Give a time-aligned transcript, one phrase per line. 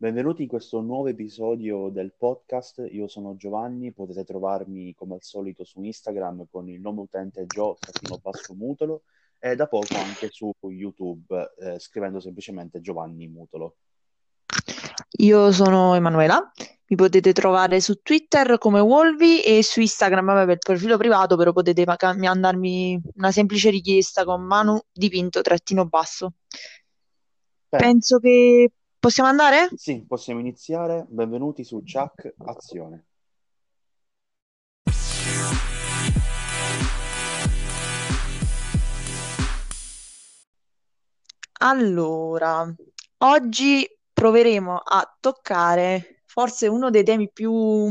[0.00, 2.82] Benvenuti in questo nuovo episodio del podcast.
[2.90, 9.02] Io sono Giovanni, potete trovarmi come al solito su Instagram con il nome utente Gio-Mutolo
[9.38, 13.76] e da poco anche su YouTube eh, scrivendo semplicemente Giovanni Mutolo.
[15.18, 16.50] Io sono Emanuela,
[16.86, 21.36] mi potete trovare su Twitter come Wolvi e su Instagram vabbè, per il profilo privato,
[21.36, 26.32] però potete mandarmi una semplice richiesta con Manu dipinto trattino basso.
[27.68, 27.76] Beh.
[27.76, 29.70] Penso che possiamo andare?
[29.74, 31.06] Sì, possiamo iniziare.
[31.08, 33.06] Benvenuti su Chuck Azione.
[41.62, 42.74] Allora,
[43.18, 47.90] oggi proveremo a toccare forse uno dei temi più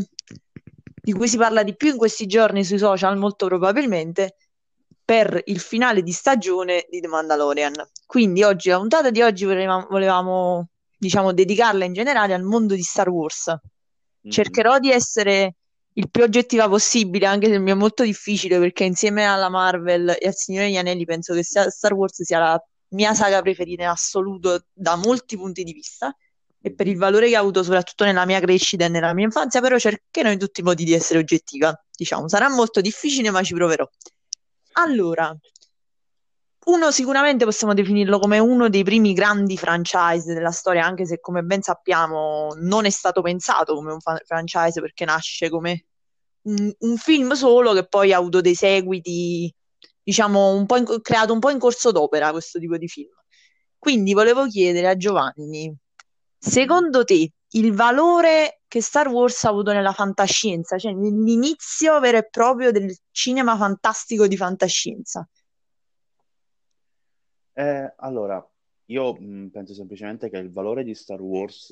[1.02, 4.38] di cui si parla di più in questi giorni sui social, molto probabilmente,
[5.04, 7.74] per il finale di stagione di The Mandalorian.
[8.06, 10.69] Quindi oggi, la puntata di oggi volevamo, volevamo
[11.00, 13.48] diciamo, dedicarla in generale al mondo di Star Wars.
[13.48, 14.32] Mm-hmm.
[14.32, 15.56] Cercherò di essere
[15.94, 20.28] il più oggettiva possibile, anche se mi è molto difficile, perché insieme alla Marvel e
[20.28, 24.66] al Signore degli Anelli penso che Star Wars sia la mia saga preferita in assoluto
[24.74, 26.16] da molti punti di vista
[26.62, 29.62] e per il valore che ha avuto soprattutto nella mia crescita e nella mia infanzia,
[29.62, 31.74] però cercherò in tutti i modi di essere oggettiva.
[31.96, 33.88] Diciamo, sarà molto difficile, ma ci proverò.
[34.74, 35.36] Allora,
[36.66, 41.42] uno sicuramente possiamo definirlo come uno dei primi grandi franchise della storia, anche se come
[41.42, 45.86] ben sappiamo non è stato pensato come un fa- franchise perché nasce come
[46.44, 49.54] un, un, film solo che poi ha avuto dei seguiti
[50.04, 53.12] diciamo, un in, creato un po' in corso d'opera questo tipo di film.
[53.78, 55.74] Quindi volevo chiedere a Giovanni,
[56.38, 62.28] secondo te il valore che Star Wars ha avuto nella fantascienza, cioè l'inizio vero e
[62.30, 65.28] proprio del cinema fantastico di fantascienza?
[67.60, 68.42] Eh, allora,
[68.86, 71.72] io mh, penso semplicemente che il valore di Star Wars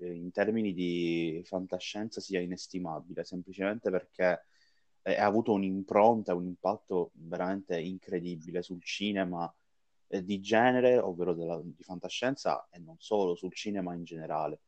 [0.00, 4.44] eh, in termini di fantascienza sia inestimabile, semplicemente perché
[5.02, 9.52] ha avuto un'impronta, un impatto veramente incredibile sul cinema
[10.08, 14.60] eh, di genere, ovvero della, di fantascienza e non solo, sul cinema in generale.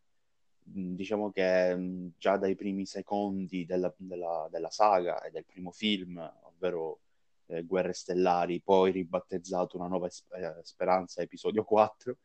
[0.79, 5.73] Mm, diciamo che mm, già dai primi secondi della, della, della saga e del primo
[5.73, 7.01] film, ovvero
[7.51, 12.17] eh, Guerre Stellari, poi ribattezzato Una nuova eh, speranza, episodio 4,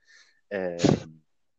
[0.48, 0.78] eh,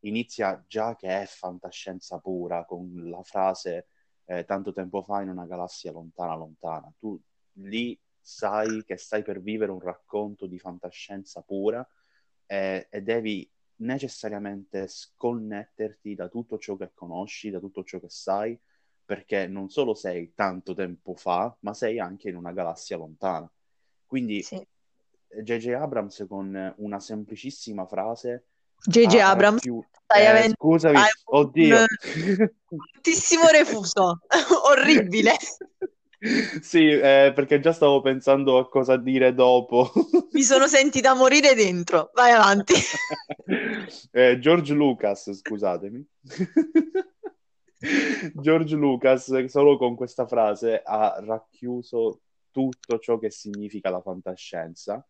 [0.01, 3.89] inizia già che è fantascienza pura, con la frase
[4.25, 6.93] eh, tanto tempo fa in una galassia lontana, lontana.
[6.99, 7.19] Tu
[7.59, 11.87] lì sai che stai per vivere un racconto di fantascienza pura
[12.47, 18.59] eh, e devi necessariamente sconnetterti da tutto ciò che conosci, da tutto ciò che sai,
[19.05, 23.51] perché non solo sei tanto tempo fa, ma sei anche in una galassia lontana.
[24.07, 25.59] Quindi J.J.
[25.59, 25.73] Sì.
[25.73, 28.45] Abrams con una semplicissima frase
[28.85, 29.19] J.J.
[29.19, 29.83] Abrams, più...
[30.05, 30.55] stai eh, avendo...
[30.59, 31.79] Scusami, oddio.
[31.79, 34.21] Un bruttissimo refuso,
[34.69, 35.35] orribile.
[36.63, 39.93] Sì, eh, perché già stavo pensando a cosa dire dopo.
[40.33, 42.11] Mi sono sentita morire dentro.
[42.15, 42.73] Vai avanti.
[44.13, 46.05] eh, George Lucas, scusatemi.
[48.33, 52.23] George Lucas, solo con questa frase, ha racchiuso
[52.57, 55.07] tutto ciò che significa la fantascienza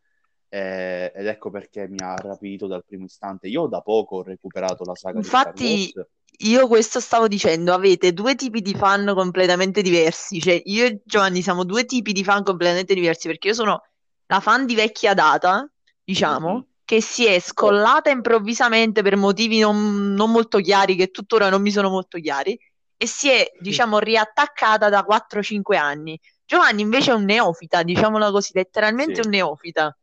[0.49, 3.47] eh, ed ecco perché mi ha rapito dal primo istante.
[3.47, 5.93] Io da poco ho recuperato la saga Infatti,
[6.39, 11.41] io questo stavo dicendo, avete due tipi di fan completamente diversi, cioè io e Giovanni
[11.41, 13.83] siamo due tipi di fan completamente diversi perché io sono
[14.27, 15.69] la fan di vecchia data,
[16.03, 16.61] diciamo, mm-hmm.
[16.85, 21.71] che si è scollata improvvisamente per motivi non, non molto chiari, che tuttora non mi
[21.71, 22.59] sono molto chiari,
[22.97, 26.19] e si è, diciamo, riattaccata da 4-5 anni.
[26.47, 29.21] Giovanni invece è un neofita, diciamolo così, letteralmente sì.
[29.23, 29.97] un neofita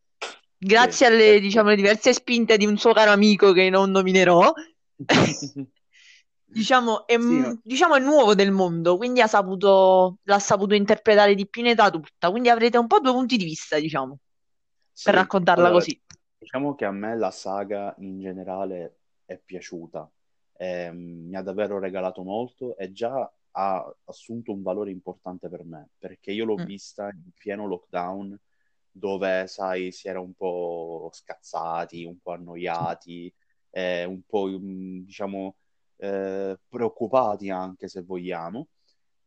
[0.64, 4.52] grazie sì, alle diciamo, diverse spinte di un suo caro amico che non nominerò,
[6.44, 11.48] diciamo, è, sì, diciamo, è nuovo del mondo, quindi ha saputo, l'ha saputo interpretare di
[11.48, 14.18] più in età tutta, quindi avrete un po' due punti di vista, diciamo,
[15.04, 16.02] per raccontarla allora, così.
[16.38, 20.10] Diciamo che a me la saga in generale è piaciuta,
[20.58, 25.90] eh, mi ha davvero regalato molto e già ha assunto un valore importante per me,
[25.98, 26.66] perché io l'ho mm.
[26.66, 28.40] vista in pieno lockdown
[28.92, 33.34] dove, sai, si era un po' scazzati, un po' annoiati,
[33.72, 35.56] eh, un po', mm, diciamo,
[35.98, 38.68] eh, preoccupati anche, se vogliamo.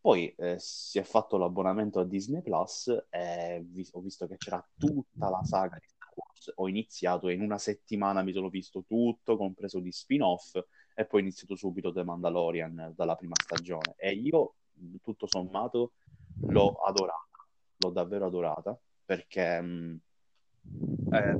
[0.00, 4.64] Poi eh, si è fatto l'abbonamento a Disney Plus e vi- ho visto che c'era
[4.76, 6.52] tutta la saga di Star Wars.
[6.56, 10.60] Ho iniziato e in una settimana mi sono visto tutto, compreso di spin-off,
[10.98, 13.94] e poi ho iniziato subito The Mandalorian dalla prima stagione.
[13.98, 14.54] E io,
[15.02, 15.92] tutto sommato,
[16.46, 17.46] l'ho adorata,
[17.76, 20.00] l'ho davvero adorata perché mh,
[21.10, 21.36] eh,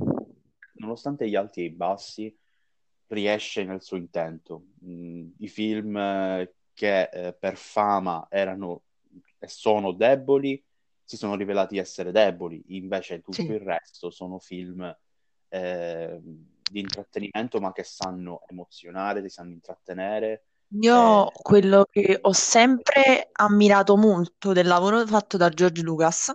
[0.73, 2.37] nonostante gli alti e i bassi,
[3.07, 4.67] riesce nel suo intento.
[4.85, 8.83] Mm, I film eh, che eh, per fama erano
[9.39, 10.63] e sono deboli
[11.03, 13.51] si sono rivelati essere deboli, invece tutto Sì.
[13.51, 14.95] il resto sono film
[15.47, 16.21] eh,
[16.69, 20.43] di intrattenimento ma che sanno emozionare, ti sanno intrattenere.
[20.79, 26.31] Io eh, quello che ho sempre ammirato molto del lavoro fatto da George Lucas,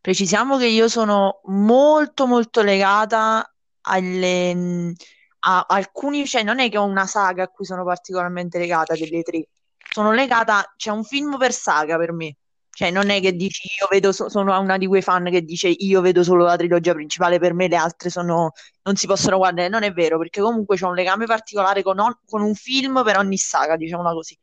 [0.00, 3.48] precisiamo che io sono molto molto legata
[3.82, 4.94] alle,
[5.40, 9.22] a alcuni, cioè non è che ho una saga a cui sono particolarmente legata delle
[9.22, 12.36] tre, sono legata, c'è un film per saga per me,
[12.76, 15.68] cioè non è che dici io vedo, so- sono una di quei fan che dice
[15.68, 18.52] io vedo solo la trilogia principale, per me le altre sono,
[18.82, 22.18] non si possono guardare, non è vero, perché comunque c'è un legame particolare con, on-
[22.26, 24.38] con un film per ogni saga, diciamola così.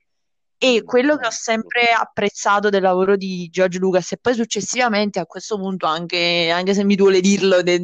[0.57, 5.25] E quello che ho sempre apprezzato del lavoro di George Lucas e poi successivamente a
[5.27, 7.79] questo punto anche, anche se mi duole dirlo de-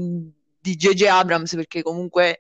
[0.62, 1.04] di J.J.
[1.06, 2.40] Abrams perché comunque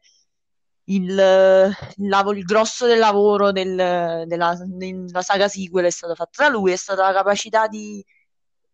[0.89, 6.50] il, lav- il grosso del lavoro del- della, della saga sequel è stato fatto da
[6.50, 8.03] lui, è stata la capacità di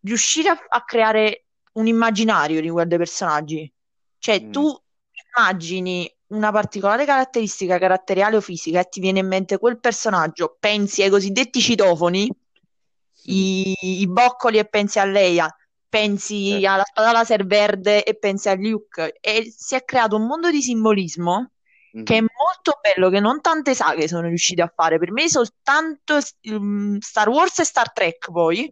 [0.02, 3.70] riuscire a, a creare un immaginario riguardo ai personaggi.
[4.18, 4.74] Cioè, mm, tu
[5.36, 11.02] immagini una particolare caratteristica caratteriale o fisica e ti viene in mente quel personaggio, pensi
[11.02, 12.30] ai cosiddetti citofoni,
[13.28, 15.54] i, i boccoli e pensi a Leia,
[15.88, 16.68] pensi certo.
[16.68, 20.62] alla spada laser verde e pensi a Luke e si è creato un mondo di
[20.62, 21.50] simbolismo
[22.02, 24.98] che è Mhm, molto bello, che non tante saghe sono riuscite a fare.
[24.98, 26.18] Per me soltanto
[26.50, 28.70] mm, Star Wars e Star Trek poi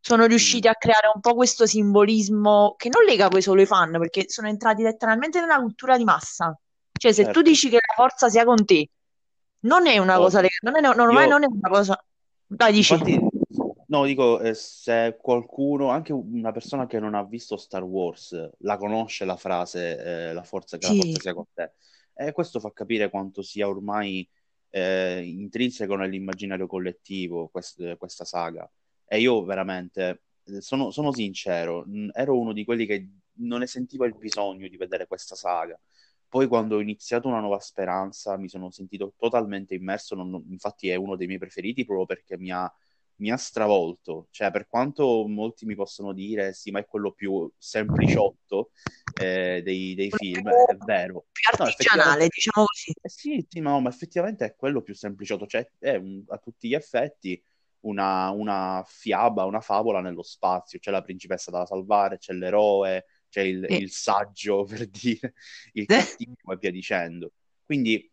[0.00, 3.66] sono mm, riusciti a creare un po' questo simbolismo che non lega poi solo i
[3.66, 6.56] fan, perché sono entrati letteralmente nella cultura di massa.
[6.92, 7.42] Cioè, se tu certo.
[7.42, 8.88] dici che la forza sia con te,
[9.60, 10.40] non è una cosa Ovvio.
[10.40, 12.04] legata, non è, no, ormai Io non è una cosa...
[12.46, 12.94] Dai, dici.
[12.94, 13.18] Infatti,
[13.86, 18.76] no, dico, eh, se qualcuno, anche una persona che non ha visto Star Wars, la
[18.78, 21.72] conosce la frase, eh, la forza, che la forza Sì, sia con te,
[22.26, 24.28] e questo fa capire quanto sia ormai
[24.70, 28.70] eh, intrinseco nell'immaginario collettivo quest- questa saga.
[29.06, 33.66] E io veramente, eh, sono, sono sincero, mh, ero uno di quelli che non ne
[33.66, 35.78] sentiva il bisogno di vedere questa saga.
[36.28, 40.94] Poi quando ho iniziato Una Nuova Speranza mi sono sentito totalmente immerso, non- infatti è
[40.94, 42.72] uno dei miei preferiti proprio perché mi ha,
[43.22, 47.50] mi ha stravolto, cioè per quanto molti mi possono dire sì, ma è quello più
[47.56, 48.72] sempliciotto
[49.14, 51.26] eh, dei, dei film, è vero.
[51.32, 52.92] più No, artigianale, diciamo così.
[53.00, 56.38] eh sì, sì, ma, no, ma effettivamente è quello più sempliciotto, cioè è un- a
[56.38, 57.42] tutti gli effetti
[57.80, 63.40] una, una fiaba, una favola nello spazio, c'è la principessa da salvare, c'è l'eroe, c'è
[63.42, 63.74] il, Sì.
[63.74, 65.34] il saggio per dire,
[65.72, 67.32] il cattivo e via dicendo.
[67.64, 68.11] Quindi eh,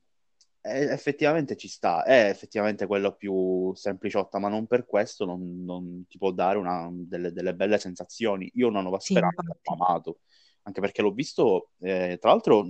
[0.62, 6.18] effettivamente ci sta, è effettivamente quello più sempliciotta, ma non per questo non, non ti
[6.18, 8.50] può dare una- delle, delle belle sensazioni.
[8.56, 9.74] Io Una Nuova Sì, Speranza l'ho infatti.
[9.74, 10.20] amato,
[10.64, 12.66] anche perché l'ho visto, eh, tra l'altro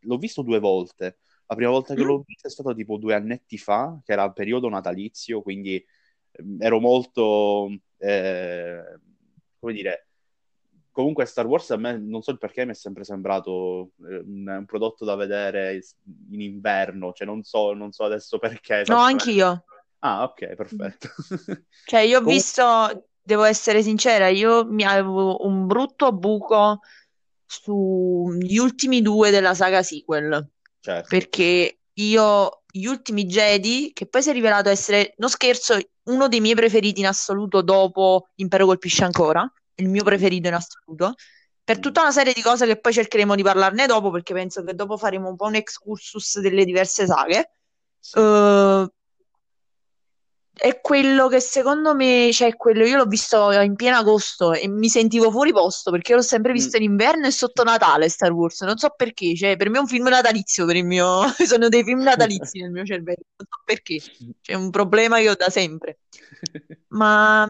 [0.00, 1.18] l'ho visto due volte.
[1.46, 2.04] La prima volta che Mm?
[2.04, 5.84] l'ho visto è stato tipo due annetti fa, che era il periodo natalizio, quindi
[6.32, 7.68] ehm, ero molto,
[7.98, 8.82] eh,
[9.58, 10.08] come dire,
[10.92, 14.46] comunque Star Wars a me, non so il perché, mi è sempre sembrato eh, un,
[14.46, 15.80] un prodotto da vedere
[16.30, 19.64] in inverno, cioè non so, non so adesso perché No, anch'io.
[20.00, 21.08] Ah, ok, perfetto.
[21.84, 26.80] Cioè, io ho Comunque, visto, devo essere sincera, io mi avevo un brutto buco
[27.44, 30.48] sugli ultimi due della saga sequel,
[30.80, 31.08] certo.
[31.08, 36.40] perché io, gli ultimi Jedi, che poi si è rivelato essere, non scherzo, uno dei
[36.40, 41.14] miei preferiti in assoluto dopo Impero colpisce ancora, il mio preferito in assoluto,
[41.64, 44.62] per Mm, tutta una serie di cose che poi cercheremo di parlarne dopo, perché penso
[44.64, 47.52] che dopo faremo un po' un excursus delle diverse saghe.
[48.00, 48.18] sì.
[48.20, 48.86] Eh,
[50.54, 54.88] è quello che secondo me, cioè quello io l'ho visto in pieno agosto e mi
[54.88, 58.60] sentivo fuori posto perché l'ho sempre Mm, visto in inverno e sotto Natale Star Wars,
[58.60, 61.22] non so perché, cioè per me è un film natalizio, per il mio...
[61.46, 63.98] sono dei film natalizi nel mio cervello, non so perché,
[64.40, 66.00] c'è un problema che ho da sempre,
[66.88, 67.46] ma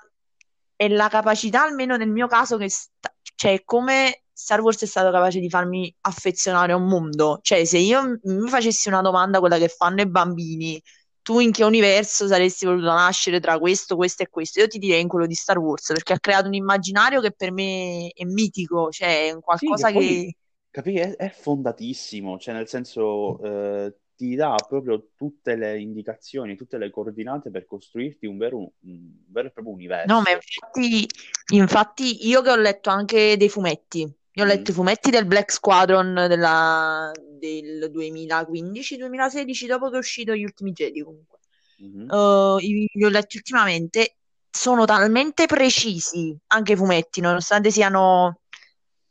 [0.84, 5.10] è la capacità, almeno nel mio caso, che sta- cioè come Star Wars è stato
[5.10, 9.58] capace di farmi affezionare a un mondo, cioè se io mi facessi una domanda, quella
[9.58, 10.80] che fanno i bambini
[11.22, 14.58] tu in che universo saresti voluto nascere tra questo, questo e questo?
[14.60, 17.52] Io ti direi in quello di Star Wars, perché ha creato un immaginario che per
[17.52, 20.34] me è mitico, cioè è un Sì, che qualcosa poi, che...
[20.70, 26.78] capì, è, è fondatissimo, cioè nel senso eh, ti dà proprio tutte le indicazioni, tutte
[26.78, 30.32] le coordinate per costruirti un vero, un vero e proprio No, ma universo.
[30.32, 31.06] infatti,
[31.52, 35.26] infatti io che ho letto anche dei fumetti, io ho letto Mm, i fumetti del
[35.26, 41.38] Black Squadron della- del 2015-2016, dopo che è uscito Gli Ultimi Jedi comunque.
[41.78, 44.16] mhm, Uh, li ho letti ultimamente,
[44.50, 48.40] sono talmente precisi, anche i fumetti, nonostante siano,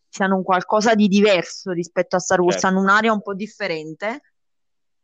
[0.09, 2.65] siano un qualcosa di diverso rispetto a Star Wars, certo.
[2.65, 4.21] hanno un'area un po' differente,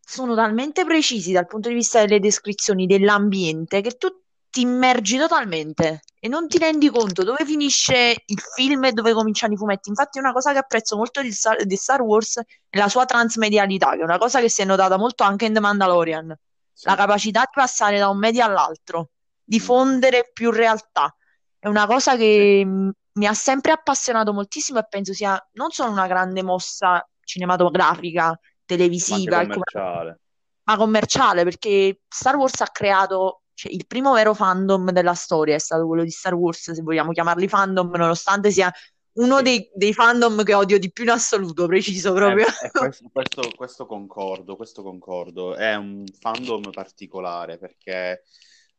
[0.10, 4.08] sono talmente precisi dal punto di vista delle descrizioni dell'ambiente che tu
[4.50, 9.54] ti immergi totalmente e non ti rendi conto dove finisce il film e dove cominciano
[9.54, 9.90] i fumetti.
[9.90, 13.92] Infatti, una cosa che apprezzo molto di Star, di Star Wars è la sua transmedialità,
[13.92, 16.34] che è una cosa che si è notata molto anche in The Mandalorian.
[16.72, 16.88] Sì.
[16.88, 19.10] La capacità di passare da un media all'altro,
[19.44, 21.14] di fondere più realtà.
[21.60, 22.18] È una cosa Sì.
[22.18, 27.06] che mh, mi ha sempre appassionato moltissimo e penso sia non solo una grande mossa
[27.24, 30.20] cinematografica, televisiva, come- commerciale.
[30.64, 35.60] ma commerciale, perché Star Wars ha creato, cioè, il primo vero fandom della storia è
[35.60, 38.72] stato quello di Star Wars, se vogliamo chiamarli fandom, nonostante sia
[39.14, 39.44] uno Sì.
[39.44, 42.46] dei, dei fandom che odio di più in assoluto, preciso Eh, proprio.
[42.46, 45.56] eh, questo, questo- questo concordo, questo concordo.
[45.56, 48.24] È un fandom particolare perché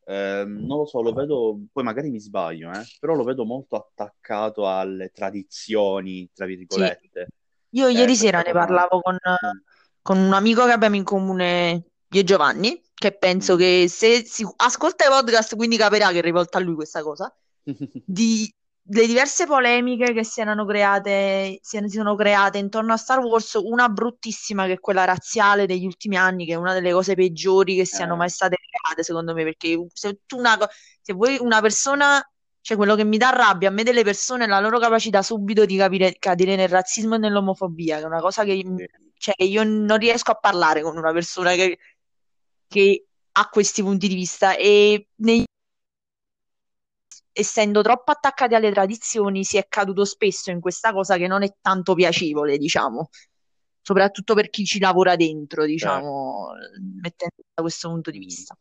[0.05, 3.75] ehm, non lo so, lo vedo, poi magari mi sbaglio, eh, però lo vedo molto
[3.75, 7.27] attaccato alle tradizioni, tra virgolette.
[7.71, 9.59] Io Eh, ieri sera ne parlavo con, Mm.
[10.01, 14.45] Con un amico che abbiamo in comune, io e Giovanni, che penso che se si
[14.57, 17.33] ascolta i podcast, quindi capirà che è rivolta a lui questa cosa,
[18.05, 18.51] di
[18.91, 23.87] le diverse polemiche che si erano create, si sono create intorno a Star Wars, una
[23.87, 27.85] bruttissima che è quella razziale degli ultimi anni, che è una delle cose peggiori che
[27.85, 28.17] siano Eh.
[28.17, 30.57] mai state create, secondo me, perché se tu una,
[31.01, 32.19] se vuoi una persona,
[32.61, 35.65] cioè quello che mi dà rabbia a me delle persone è la loro capacità subito
[35.65, 38.87] di capire, cadere nel razzismo e nell'omofobia, che è una cosa che, Sì.
[39.19, 41.77] Cioè, io non riesco a parlare con una persona che,
[42.67, 45.43] che ha questi punti di vista e nei
[47.33, 51.53] essendo troppo attaccati alle tradizioni, si è caduto spesso in questa cosa che non è
[51.61, 53.09] tanto piacevole, diciamo,
[53.81, 56.51] soprattutto per chi ci lavora dentro, diciamo,
[57.01, 58.55] mettendo da questo punto di vista.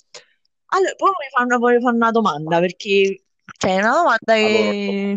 [0.66, 3.22] Allora, poi voglio fare una, voglio fare una domanda, perché
[3.56, 5.16] c'è una domanda che...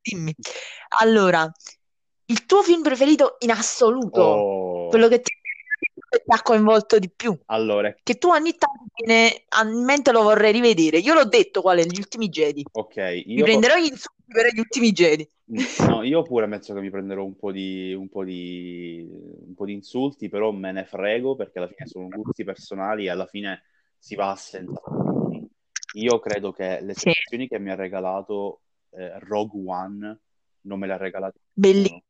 [0.00, 0.34] Dimmi.
[1.00, 1.52] Allora,
[2.32, 4.88] il tuo film preferito in assoluto, Oh.
[4.88, 5.32] quello che ti,
[6.26, 7.38] ha coinvolto di più?
[7.46, 10.98] Allora, che tu ogni tanto viene a mente lo vorrei rivedere.
[10.98, 12.64] Io l'ho detto qual è Gli ultimi Jedi.
[12.72, 15.28] ok, Mi prenderò gli insulti per gli ultimi Jedi.
[15.86, 19.66] no, io pure penso che mi prenderò un po' di, un po' di, un po'
[19.66, 23.62] di insulti, però me ne frego perché alla fine sono gusti personali e alla fine
[23.98, 25.46] si va a sensazioni.
[25.96, 27.02] Io credo che le Sì.
[27.02, 30.20] sensazioni che mi ha regalato eh, Rogue One
[30.62, 32.02] non me le ha regalate Bellissimo,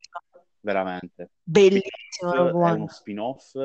[0.63, 1.31] veramente.
[1.43, 3.55] bellissimo è uno spin-off,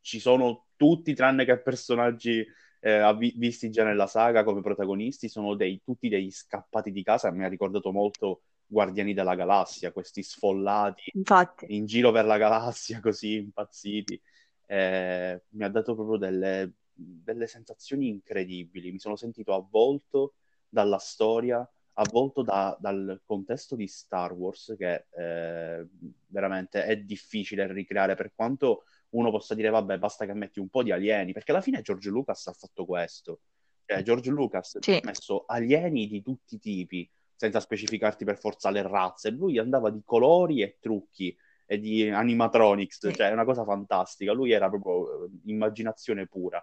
[0.00, 2.44] ci sono tutti tranne che personaggi
[2.80, 7.44] eh, visti già nella saga come protagonisti, sono dei, tutti degli scappati di casa, mi
[7.44, 13.34] ha ricordato molto Guardiani della Galassia, questi sfollati Infatti, in giro per la galassia così
[13.34, 14.20] impazziti.
[14.66, 20.34] Eh, mi ha dato proprio delle, delle sensazioni incredibili, mi sono sentito avvolto
[20.68, 25.86] dalla storia, avvolto da- dal contesto di Star Wars che eh,
[26.26, 30.82] veramente è difficile ricreare per quanto uno possa dire vabbè basta che metti un po'
[30.82, 33.40] di alieni perché alla fine George Lucas ha fatto questo.
[33.84, 34.92] Cioè George Lucas Sì.
[34.92, 39.30] ha messo alieni di tutti i tipi senza specificarti per forza le razze.
[39.30, 43.14] Lui andava di colori e trucchi e di animatronics Sì.
[43.14, 44.32] cioè è una cosa fantastica.
[44.32, 46.62] Lui era proprio eh, immaginazione pura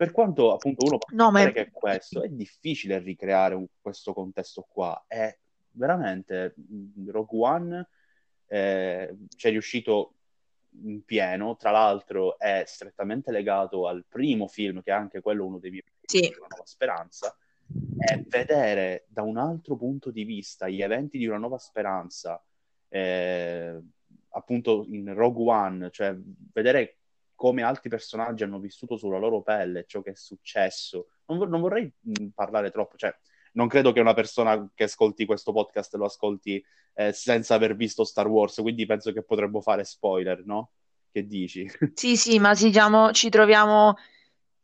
[0.00, 4.14] per quanto appunto uno possa no, ma che è questo, è difficile ricreare un- questo
[4.14, 5.04] contesto qua.
[5.06, 5.36] È
[5.72, 7.88] veramente mh, Rogue One
[8.46, 10.14] eh, ci è riuscito
[10.84, 11.54] in pieno.
[11.56, 15.82] Tra l'altro, è strettamente legato al primo film, che è anche quello uno dei miei
[16.00, 16.18] Sì.
[16.20, 17.36] preferiti, Una nuova speranza.
[17.98, 22.42] E vedere da un altro punto di vista gli eventi di una nuova speranza,
[22.88, 23.78] eh,
[24.30, 26.16] appunto in Rogue One, cioè
[26.54, 26.99] vedere
[27.40, 31.06] come altri personaggi hanno vissuto sulla loro pelle ciò che è successo.
[31.24, 31.90] Non, vo- non vorrei
[32.34, 33.16] parlare troppo, cioè,
[33.52, 38.04] non credo che una persona che ascolti questo podcast lo ascolti eh, senza aver visto
[38.04, 40.72] Star Wars, quindi penso che potremmo fare spoiler, no?
[41.10, 41.66] Che dici?
[41.94, 43.94] Sì, sì, ma ci, siamo- ci troviamo,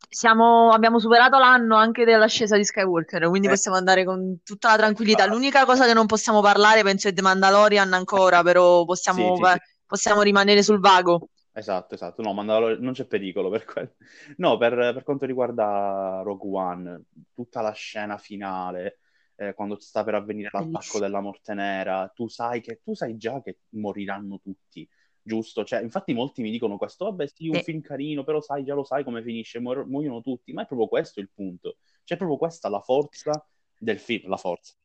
[0.07, 3.49] siamo, abbiamo superato l'anno anche dell'ascesa di Skywalker, quindi Eh.
[3.49, 5.25] possiamo andare con tutta la tranquillità.
[5.25, 9.49] L'unica cosa che non possiamo parlare, penso, è The Mandalorian ancora, però possiamo, Sì, sì,
[9.51, 9.57] sì.
[9.87, 11.29] possiamo rimanere sul vago.
[11.57, 12.21] Esatto, esatto.
[12.21, 13.95] No, Mandalor- non c'è pericolo per quello.
[14.37, 18.99] No, per, per quanto riguarda Rogue One, tutta la scena finale,
[19.35, 23.41] eh, quando sta per avvenire l'attacco della Morte Nera, tu sai che tu sai già
[23.41, 24.87] che moriranno tutti,
[25.19, 25.63] giusto?
[25.65, 27.63] Cioè, infatti molti mi dicono questo, vabbè, sì, un Sì.
[27.63, 30.87] film carino, però sai, già lo sai come finisce, muor- muoiono tutti, ma è proprio
[30.87, 31.77] questo il punto.
[32.03, 33.43] C'è proprio questa la forza
[33.79, 34.75] del film, la forza.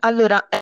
[0.00, 0.60] Allora, eh,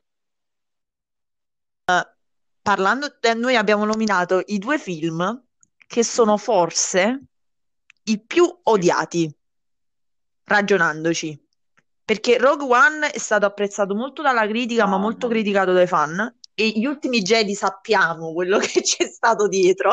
[2.62, 5.43] parlando, eh, noi abbiamo nominato i due film
[5.87, 7.23] che sono forse
[8.05, 9.33] i più odiati,
[10.45, 11.41] ragionandoci.
[12.05, 16.35] Perché Rogue One è stato apprezzato molto dalla critica, ma molto criticato dai fan.
[16.57, 19.93] e gli ultimi Jedi sappiamo quello che c'è stato dietro.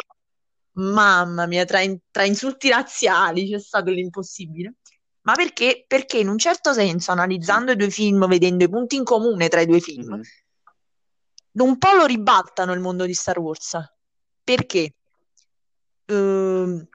[0.73, 4.75] Mamma mia, tra, in- tra insulti razziali c'è stato l'impossibile.
[5.21, 5.85] Ma perché?
[5.87, 9.61] Perché in un certo senso, analizzando i due film, vedendo i punti in comune tra
[9.61, 10.21] i due film, Mhm.
[11.53, 13.77] Un po' lo ribaltano il mondo di Star Wars.
[14.43, 14.93] Perché?
[16.05, 16.87] Ehm,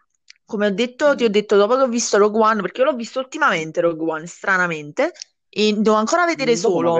[0.44, 2.96] come ho detto, ti ho detto dopo che ho visto Rogue One, perché io l'ho
[2.96, 5.12] visto ultimamente Rogue One, stranamente,
[5.48, 6.98] e devo ancora vedere Dopo solo,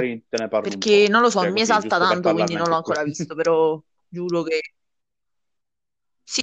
[0.60, 4.42] perché non lo so, cioè mi esalta tanto, quindi non l'ho ancora visto, però giuro
[4.42, 4.60] che
[6.24, 6.42] sì.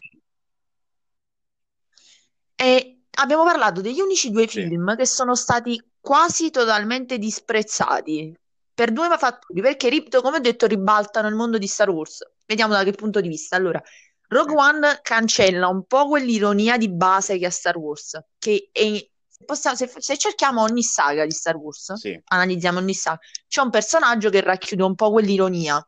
[2.55, 8.33] E abbiamo parlato degli unici due Sì, film che sono stati quasi totalmente disprezzati
[8.73, 12.19] per due fattori, perché ri- come ho detto ribaltano il mondo di Star Wars.
[12.45, 13.55] Vediamo da che punto di vista.
[13.55, 13.81] Allora,
[14.29, 18.81] Rogue One cancella un po' quell'ironia di base che ha Star Wars, che è,
[19.27, 23.61] se, possiamo- se- se cerchiamo ogni saga di Star Wars, sì, analizziamo ogni saga, c'è
[23.61, 25.85] un personaggio che racchiude un po' quell'ironia,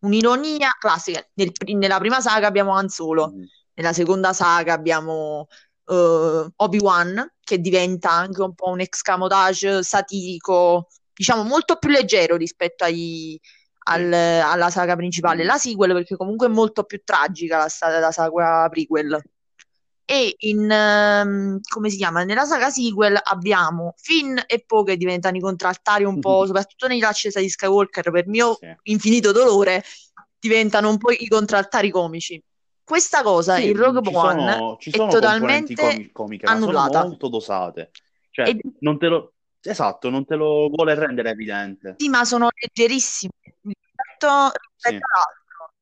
[0.00, 1.26] un'ironia classica.
[1.34, 3.46] Nel nella prima saga abbiamo Han Solo, Mhm.
[3.74, 5.48] nella seconda saga abbiamo
[5.90, 12.84] eh, Obi-Wan, che diventa anche un po' un escamotage satirico, diciamo molto più leggero rispetto
[12.84, 13.38] ai-
[13.90, 15.42] al- alla saga principale.
[15.44, 19.20] La sequel, perché comunque è molto più tragica la, la saga prequel.
[20.04, 22.22] E in, ehm, come si chiama?
[22.22, 27.40] Nella saga sequel abbiamo Finn e Poe che diventano i contraltari un po', soprattutto nell'ascesa
[27.40, 28.74] di Skywalker, per mio Sì.
[28.84, 29.82] infinito dolore,
[30.38, 32.40] diventano un po' i contraltari comici.
[32.84, 37.02] Questa cosa Sì, in Rogue One sono, ci è totalmente comi- comiche, annullata.
[37.04, 37.90] molto dosate.
[38.30, 39.32] Cioè, E non te lo...
[39.62, 41.94] Esatto, non te lo vuole rendere evidente.
[41.98, 45.72] sì, ma sono leggerissime rispetto, Sì, rispetto all'altro.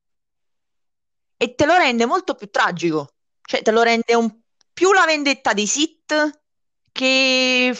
[1.37, 3.09] E te lo rende molto più tragico.
[3.41, 4.39] Cioè, te lo rende un-
[4.73, 6.41] più la vendetta dei Sith
[6.91, 7.73] che,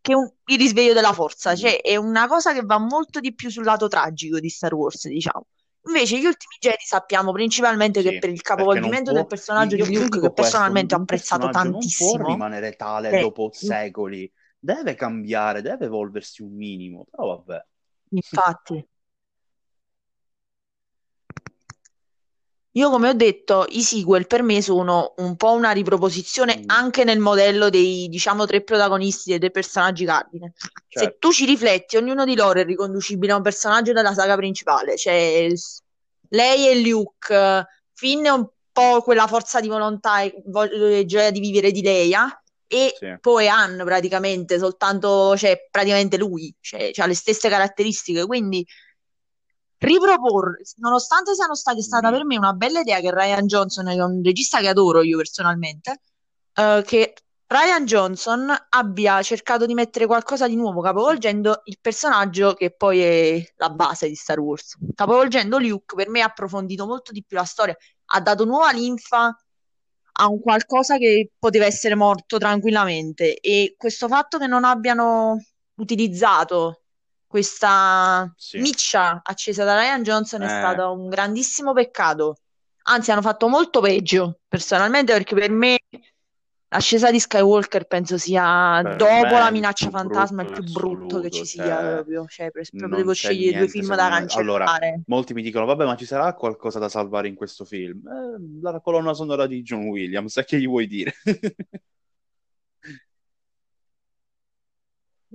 [0.00, 1.50] che un- il risveglio della forza.
[1.50, 1.56] Mhm.
[1.56, 5.06] Cioè, è una cosa che va molto di più sul lato tragico di Star Wars,
[5.08, 5.46] diciamo.
[5.86, 9.28] Invece, gli ultimi Jedi sappiamo principalmente che Sì, per il capovolgimento del può...
[9.28, 13.10] personaggio Io, di Luke, che questo, personalmente ho apprezzato personaggio non può tantissimo, rimanere tale
[13.10, 14.32] eh, dopo secoli,
[14.64, 17.66] deve cambiare, deve evolversi un minimo, però vabbè.
[18.10, 18.88] infatti.
[22.76, 27.04] Io, come ho detto, i sequel per me sono un po' una riproposizione Mm, anche
[27.04, 30.54] nel modello dei, diciamo, tre protagonisti dei tre personaggi cardine.
[30.88, 34.34] Se certo, tu ci rifletti, ognuno di loro è riconducibile a un personaggio della saga
[34.34, 34.96] principale.
[34.96, 35.48] Cioè,
[36.30, 41.30] lei è Luke, Finn è un po' quella forza di volontà e vo- e gioia
[41.30, 42.42] di vivere di Leia,
[42.74, 48.66] e sì, poi Han praticamente, soltanto, cioè, praticamente lui, cioè, ha le stesse caratteristiche, quindi
[49.78, 53.92] riproporre, nonostante siano stati, è stata per me una bella idea che Ryan Johnson, che
[53.92, 56.00] è un regista che adoro io personalmente,
[56.52, 57.14] eh, che
[57.46, 63.52] Ryan Johnson abbia cercato di mettere qualcosa di nuovo, capovolgendo il personaggio che poi è
[63.58, 64.76] la base di Star Wars.
[64.96, 69.32] Capovolgendo Luke, per me ha approfondito molto di più la storia, ha dato nuova linfa
[70.16, 75.36] a un qualcosa che poteva essere morto tranquillamente e questo fatto che non abbiano
[75.76, 76.82] utilizzato
[77.26, 78.58] questa sì.
[78.58, 82.36] miccia accesa da Ryan Johnson è Eh, stato un grandissimo peccato.
[82.86, 85.78] Anzi, hanno fatto molto peggio, personalmente, perché per me
[86.74, 91.44] l'ascesa di Skywalker penso sia per dopo la minaccia fantasma il più brutto che ci
[91.44, 92.26] sia cioè proprio.
[92.26, 94.26] Cioè, proprio devo scegliere due niente film da me.
[94.30, 95.02] Allora, cancellare.
[95.06, 98.06] molti mi dicono, vabbè, ma ci sarà qualcosa da salvare in questo film?
[98.06, 101.14] Eh, la colonna sonora di John Williams, che gli vuoi dire?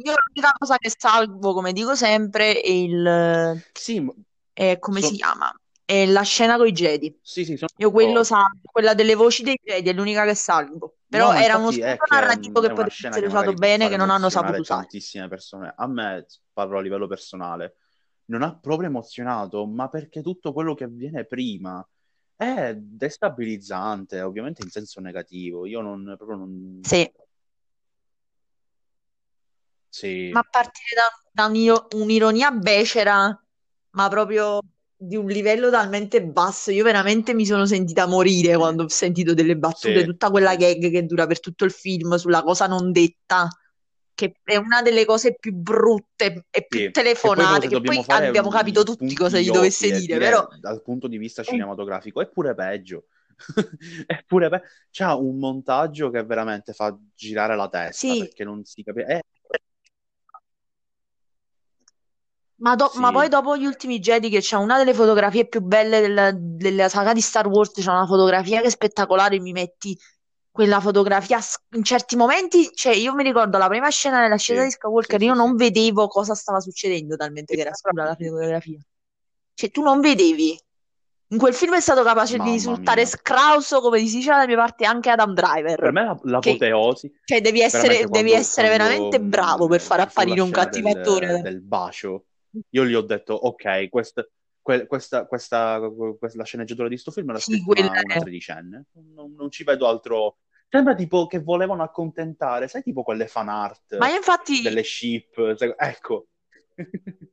[0.02, 3.62] Io l'unica cosa che salvo, come dico sempre, è il...
[3.74, 4.14] Sì, ma-
[4.54, 5.54] è come si so- chiama?
[5.90, 7.18] È la scena con i Jedi.
[7.20, 10.98] sì, sì, Io quello salvo, quella delle voci dei Jedi è l'unica che salvo.
[11.10, 13.98] Però No, era uno spunto che narrativo che una poteva essere che usato bene, che
[13.98, 14.82] non hanno saputo usare.
[14.82, 15.74] tantissime persone.
[15.76, 17.78] A me, parlo a livello personale,
[18.26, 21.84] non ha proprio emozionato, ma perché tutto quello che avviene prima
[22.36, 25.66] è destabilizzante, ovviamente in senso negativo.
[25.66, 26.82] Io non, proprio non...
[26.84, 27.12] Sì.
[29.92, 33.44] Sì, Ma a partire da, da un'iro- un'ironia becera,
[33.90, 34.62] ma proprio
[35.02, 36.72] di un livello talmente basso.
[36.72, 40.56] Io veramente mi sono sentita morire sì, quando ho sentito delle battute, sì, tutta quella
[40.58, 43.48] gag che dura per tutto il film sulla cosa non detta,
[44.14, 46.86] che è una delle cose più brutte e più sì.
[46.86, 50.60] Che poi telefonate, che poi abbiamo capito tutti cosa gli dovesse e dire, però dire
[50.60, 53.06] dal punto di vista eh, cinematografico, è pure peggio.
[54.06, 58.66] È pure pe- C'ha un montaggio che veramente fa girare la testa sì, perché non
[58.66, 59.22] si capisce.
[62.62, 65.62] Ma, do- ma poi Sì, dopo gli ultimi Jedi, che c'è una delle fotografie più
[65.62, 69.98] belle del- della saga di Star Wars, c'è una fotografia che è spettacolare, mi metti
[70.52, 74.66] quella fotografia s- in certi momenti, cioè io mi ricordo la prima scena dell'ascesa sì,
[74.66, 75.36] di sì, Skywalker, sì, io sì.
[75.36, 78.80] non vedevo cosa stava succedendo talmente che era scura la fotografia.
[79.54, 80.60] Cioè, tu non vedevi.
[81.32, 83.06] In quel film è stato capace di Mamma risultare mia.
[83.06, 85.34] scrauso, come si dice dalla mia parte, anche Adam
[85.82, 85.92] Per Driver.
[85.92, 89.82] me la- Che, l'apoteosi, cioè, devi essere, veramente devi quando, essere quando, veramente bravo per
[89.82, 91.42] mh, far fu la apparire un scena cattivo del, attore.
[91.42, 92.28] del bacio,
[92.70, 94.30] io gli ho detto, ok, quest-
[94.62, 95.80] que- questa, questa,
[96.18, 99.64] questa- la sceneggiatura di sto film l'ha Sì, scritta quella una, tredicenne, non, non ci
[99.64, 100.38] vedo altro...
[100.70, 103.50] Sembra tipo che volevano accontentare, sai, tipo quelle fan
[103.98, 106.28] Ma art io infatti, delle ship, sai- ecco.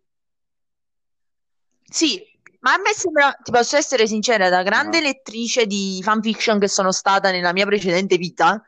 [1.83, 2.21] sì,
[2.61, 6.69] ma a me sembra, ti posso essere sincera, da grande Ah, lettrice di fanfiction che
[6.69, 8.61] sono stata nella mia precedente vita,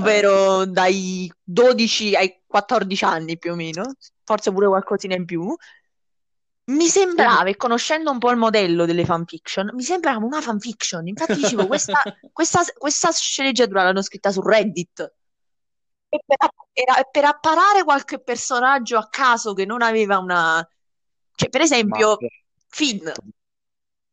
[0.00, 5.54] eh, ovvero dai 12 ai 14 anni più o meno, forse pure qualcosina in più,
[6.72, 11.06] mi sembrava, e conoscendo un po' il modello delle fanfiction, mi sembrava una fanfiction.
[11.06, 15.14] Infatti dicevo, questa, questa, questa sceneggiatura l'hanno scritta su Reddit.
[16.08, 16.36] E per,
[16.72, 20.66] era per apparare qualche personaggio a caso che non aveva una...
[21.34, 22.16] Cioè, per ma esempio,
[22.68, 23.08] Finn.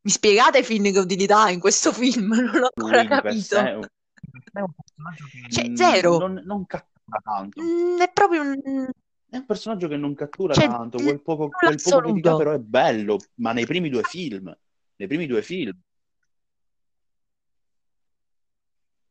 [0.02, 2.34] Mi spiegate Finn che utilità ha in questo film?
[2.40, 3.56] Non l'ho ancora di per sé capito.
[3.56, 3.88] è un,
[4.54, 6.18] è un personaggio che Cioè, zero.
[6.18, 7.62] non, non cattura tanto.
[7.62, 8.90] Mm, è proprio un...
[9.30, 12.36] È un personaggio che non cattura Cioè, tanto, quel poco, quel poco che ti dà
[12.36, 14.56] però è bello, ma nei primi due film,
[14.96, 15.72] nei primi due film,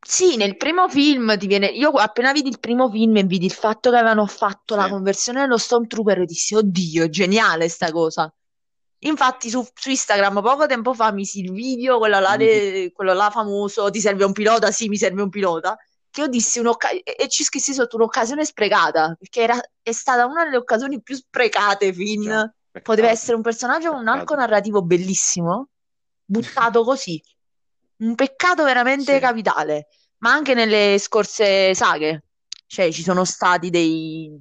[0.01, 1.67] Sì, nel primo film ti viene.
[1.67, 4.89] Io appena vidi il primo film e vidi il fatto che avevano fatto la sì,
[4.89, 8.33] conversione dello Stormtrooper, dissi, oddio, è geniale sta cosa.
[9.01, 12.37] Infatti su, su Instagram poco tempo fa misi il video, quello là, Mhm.
[12.37, 14.71] de- quello là famoso, ti serve un pilota?
[14.71, 15.77] Sì, mi serve un pilota.
[16.19, 20.43] Che io dissi un'occasione, e ci scrissi sotto un'occasione sprecata, perché era, è stata una
[20.43, 22.23] delle occasioni più sprecate, Finn.
[22.23, 24.39] già, Poteva peccato, essere un personaggio con un arco peccato.
[24.39, 25.69] narrativo bellissimo,
[26.25, 27.21] buttato così.
[27.97, 32.23] Un peccato veramente Sì, capitale, ma anche nelle scorse saghe.
[32.65, 34.37] Cioè, ci sono stati dei...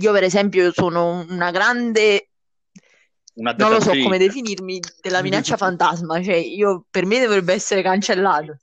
[0.00, 2.30] Io, per esempio, sono una grande...
[3.34, 6.22] Non lo so come definirmi della minaccia fantasma.
[6.22, 8.58] Cioè, io, per me dovrebbe essere cancellato.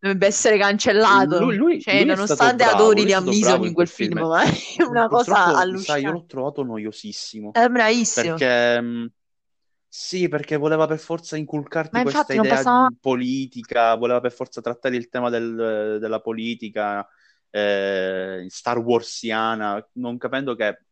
[0.00, 1.40] Dovrebbe essere cancellato.
[1.40, 4.28] Lui, lui- Cioè, lui nonostante adori Neeson bravo in quel film, film.
[4.28, 4.42] ma
[4.76, 6.10] è una cosa sai, io allucinante.
[6.10, 8.36] l'ho trovato noiosissimo, È bravissimo.
[8.36, 9.10] perché mh,
[9.88, 12.86] sì, perché voleva per forza inculcarti Ma questa idea passava...
[12.88, 17.06] di politica, voleva per forza trattare il tema del- della politica
[17.50, 20.82] eh, Star Warsiana, non capendo che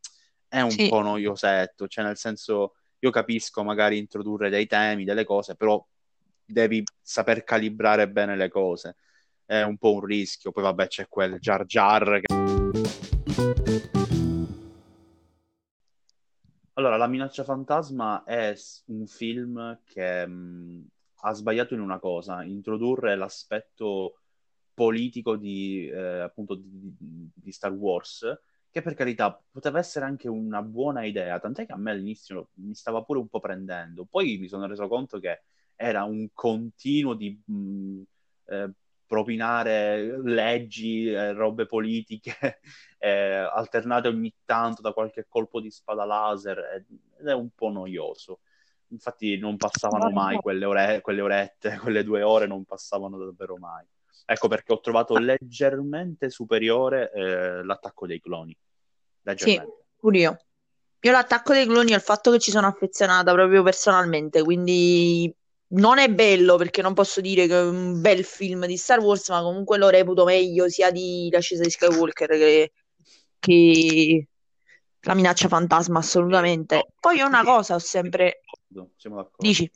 [0.49, 0.89] è un Sì.
[0.89, 5.85] po' noiosetto, cioè nel senso io capisco magari introdurre dei temi, delle cose, però
[6.47, 8.97] devi saper calibrare bene le cose.
[9.45, 10.53] È un po' un rischio.
[10.53, 12.35] Poi vabbè c'è quel Jar Jar che...
[16.75, 18.55] Allora, La minaccia fantasma è
[18.87, 20.87] un film che mh,
[21.21, 24.21] ha sbagliato in una cosa, introdurre l'aspetto
[24.75, 26.95] politico di, eh, appunto, di-
[27.35, 28.39] di Star Wars,
[28.71, 32.75] che per carità poteva essere anche una buona idea, tant'è che a me all'inizio mi
[32.75, 34.05] stava pure un po' prendendo.
[34.05, 35.45] Poi mi sono reso conto che
[35.77, 38.03] era un continuo di mh,
[38.47, 38.71] eh,
[39.07, 42.61] propinare leggi, eh, robe politiche
[42.99, 46.59] eh, alternate ogni tanto da qualche colpo di spada laser
[47.19, 48.41] ed è un po' noioso.
[48.89, 53.85] Infatti non passavano mai quelle, ore- quelle orette, quelle due ore non passavano davvero mai.
[54.25, 58.57] Ecco perché ho trovato leggermente superiore eh, l'attacco dei cloni.
[59.35, 59.61] Sì,
[59.97, 60.41] pure io.
[61.01, 65.33] Io l'attacco dei cloni al fatto che ci sono affezionata proprio personalmente, quindi
[65.69, 69.29] non è bello perché non posso dire che è un bel film di Star Wars,
[69.31, 72.73] ma comunque lo reputo meglio sia di L'ascesa di Skywalker che,
[73.39, 74.29] che
[75.01, 76.93] La minaccia fantasma, assolutamente.
[77.01, 78.41] Poi una cosa ho sempre...
[78.97, 79.37] Siamo d'accordo.
[79.39, 79.71] Dici?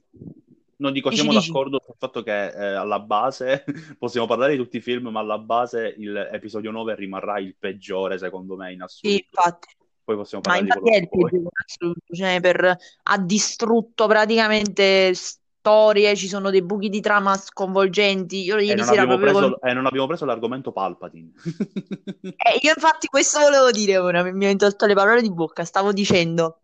[0.77, 1.49] Non dico, Dici, siamo dici.
[1.49, 3.65] d'accordo sul fatto che eh, alla base
[3.99, 8.17] possiamo parlare di tutti i film, ma alla base il episodio 9 rimarrà il peggiore,
[8.19, 9.25] secondo me, in Sì, assoluto.
[9.31, 9.69] infatti.
[10.03, 11.51] Poi possiamo Ma parlare di infatti quello che vuoi.
[11.53, 15.13] in assoluto, cioè per, ha distrutto praticamente
[15.61, 18.43] storie, ci sono dei buchi di trama sconvolgenti.
[18.43, 21.31] Io ieri non sera abbiamo proprio preso, col- e non abbiamo preso l'argomento Palpatine.
[22.41, 25.93] Eh, io infatti questo volevo dire ora, mi hai tolto le parole di bocca, stavo
[25.93, 26.59] dicendo,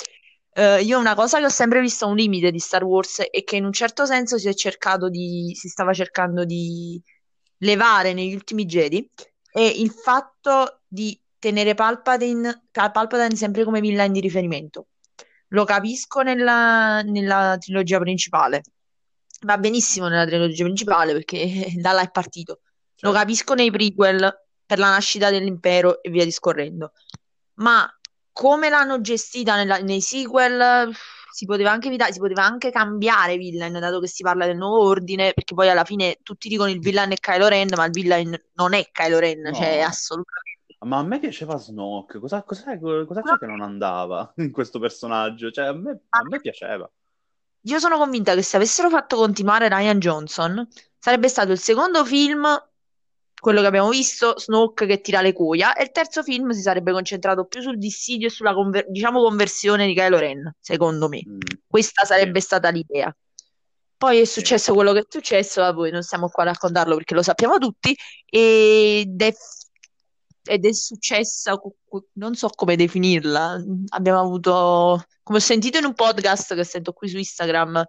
[0.55, 3.57] eh, io una cosa che ho sempre visto un limite di Star Wars è che
[3.57, 7.01] in un certo senso si è cercato di, si stava cercando di
[7.59, 9.11] levare negli ultimi Jedi
[9.51, 14.87] è il fatto di tenere Palpatine, Palpatine sempre come villain di riferimento.
[15.49, 18.63] Lo capisco nella, nella trilogia principale,
[19.47, 22.61] va benissimo nella trilogia principale perché da là è partito.
[23.01, 23.17] Lo Certo.
[23.19, 26.93] capisco nei prequel per la nascita dell'impero e via discorrendo.
[27.55, 27.89] Ma
[28.33, 30.91] come l'hanno gestita nella- nei sequel,
[31.31, 34.87] si poteva anche evitare, si poteva anche cambiare villain, dato che si parla del nuovo
[34.89, 38.35] ordine, perché poi alla fine tutti dicono il villain è Kylo Ren, ma il villain
[38.55, 39.53] non è Kylo Ren, No.
[39.55, 40.45] cioè assolutamente.
[40.81, 42.19] Ma a me piaceva Snoke.
[42.19, 45.51] Cosa, cos'è, cosa c'è che non andava in questo personaggio?
[45.51, 46.91] Cioè, a me, a me piaceva.
[47.67, 50.67] Io sono convinta che se avessero fatto continuare Ryan Johnson,
[50.99, 52.47] sarebbe stato il secondo film,
[53.39, 56.93] quello che abbiamo visto, Snoke che tira le cuoia, e il terzo film si sarebbe
[56.93, 61.23] concentrato più sul dissidio e sulla conver- diciamo conversione di Kylo Ren, secondo me.
[61.29, 63.15] Mm, Questa sarebbe sì, stata l'idea.
[63.97, 67.15] Poi è successo quello che è successo, a voi non stiamo qua a raccontarlo perché
[67.15, 69.35] lo sappiamo tutti, ed è,
[70.47, 71.61] ed è successa,
[72.15, 73.63] non so come definirla.
[73.89, 77.85] Abbiamo avuto, come ho sentito in un podcast che sento qui su Instagram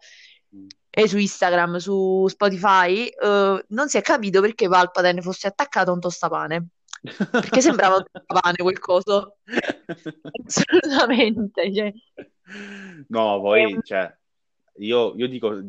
[0.90, 5.94] e su Instagram, su Spotify, eh, non si è capito perché Palpatine fosse attaccato a
[5.94, 6.68] un tostapane.
[7.30, 9.38] Perché sembrava un tostapane quel coso.
[10.46, 11.74] Assolutamente.
[11.74, 11.94] Cioè.
[13.10, 14.12] No, poi, Ehm, cioè,
[14.78, 15.62] io, io dico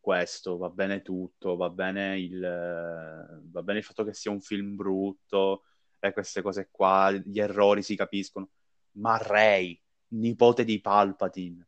[0.00, 4.76] questo, va bene tutto, va bene il, va bene il fatto che sia un film
[4.76, 5.64] brutto
[6.00, 8.50] e queste cose qua, gli errori si capiscono,
[8.92, 11.66] ma Rey, nipote di Palpatine,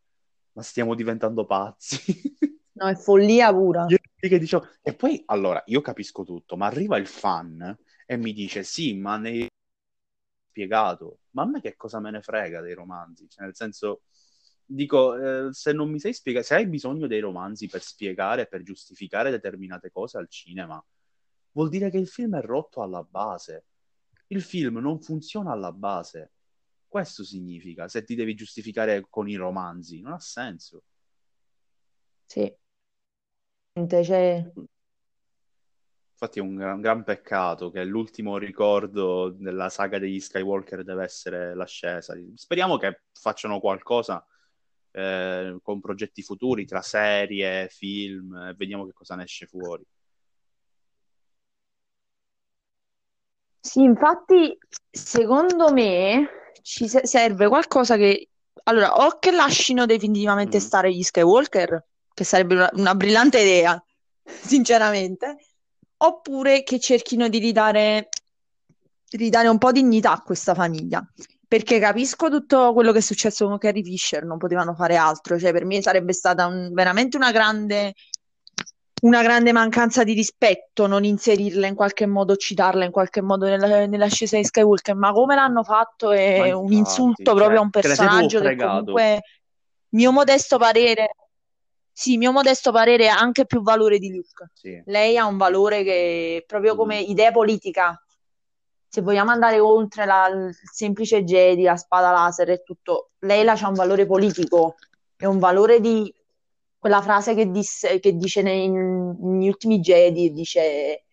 [0.53, 1.99] ma stiamo diventando pazzi.
[2.73, 3.87] no, è follia pura.
[3.87, 8.95] Dicevo, e poi, allora, io capisco tutto, ma arriva il fan e mi dice, sì,
[8.95, 9.49] ma nei
[10.51, 13.29] spiegato, ma a me che cosa me ne frega dei romanzi?
[13.29, 14.03] Cioè, nel senso,
[14.64, 18.62] dico, eh, se non mi sai spiegare, se hai bisogno dei romanzi per spiegare, per
[18.62, 20.85] giustificare determinate cose al cinema,
[21.53, 23.66] vuol dire che il film è rotto alla base.
[24.33, 26.33] Il film non funziona alla base.
[26.87, 30.85] Questo significa, se ti devi giustificare con i romanzi, non ha senso.
[32.27, 32.53] Sì.
[33.73, 34.53] Cioè,
[36.12, 41.55] Infatti è un gran, gran peccato che l'ultimo ricordo della saga degli Skywalker deve essere
[41.55, 42.14] l'ascesa.
[42.35, 44.25] Speriamo che facciano qualcosa
[44.90, 49.85] eh, con progetti futuri, tra serie, film, e vediamo che cosa ne esce fuori.
[53.61, 54.57] Sì, infatti,
[54.90, 56.29] secondo me
[56.62, 58.29] ci se- serve qualcosa che...
[58.64, 60.62] Allora, o che lasciino definitivamente Mhm.
[60.62, 63.83] stare gli Skywalker, che sarebbe una, una brillante idea,
[64.25, 65.37] sinceramente,
[65.99, 68.09] oppure che cerchino di ridare,
[69.11, 71.05] ridare un po' dignità a questa famiglia.
[71.46, 75.37] Perché capisco tutto quello che è successo con Carrie Fisher, non potevano fare altro.
[75.38, 77.94] Cioè, per me sarebbe stata un- veramente una grande
[79.00, 83.86] una grande mancanza di rispetto non inserirla in qualche modo, citarla in qualche modo nella,
[83.86, 87.70] nell'ascesa di Skywalker, ma come l'hanno fatto è un infatti, insulto proprio a cioè, un
[87.70, 89.20] personaggio che comunque,
[89.90, 91.14] mio modesto parere,
[91.92, 94.50] sì, mio modesto parere ha anche più valore di Luke.
[94.54, 94.82] Sì.
[94.86, 97.10] Lei ha un valore che proprio come Mhm.
[97.10, 98.02] idea politica,
[98.88, 103.54] se vogliamo andare oltre la- il semplice Jedi, la spada laser e tutto, lei là
[103.54, 104.74] c'ha un valore politico,
[105.16, 106.12] è un valore di
[106.81, 111.05] quella frase che, disse, che dice nei- negli ultimi Jedi, dice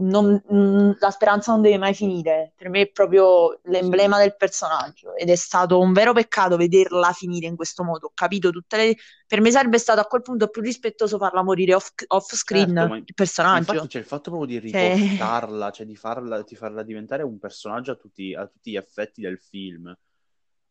[0.00, 2.52] non- mm, la speranza non deve mai finire.
[2.56, 7.46] Per me è proprio l'emblema del personaggio ed è stato un vero peccato vederla finire
[7.48, 8.06] in questo modo.
[8.06, 8.96] Ho capito tutte le...
[9.26, 12.94] Per me sarebbe stato a quel punto più rispettoso farla morire off, off screen Certo,
[12.94, 13.72] il personaggio.
[13.72, 17.38] infatti c'è il fatto proprio di Cioè, riportarla, cioè di farla, di farla diventare un
[17.38, 19.92] personaggio a tutti, a tutti gli effetti del film.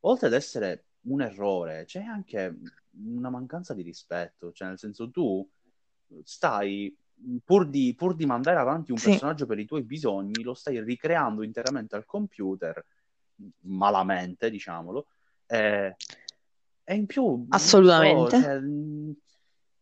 [0.01, 2.55] Oltre ad essere un errore, c'è anche
[2.91, 5.47] una mancanza di rispetto, cioè nel senso tu
[6.23, 6.95] stai,
[7.43, 10.81] pur di, pur di mandare avanti un sì, personaggio per i tuoi bisogni, lo stai
[10.81, 12.83] ricreando interamente al computer,
[13.61, 15.07] malamente, diciamolo,
[15.45, 15.95] e,
[16.83, 18.41] e in più, non so, assolutamente.
[18.41, 18.61] cioè,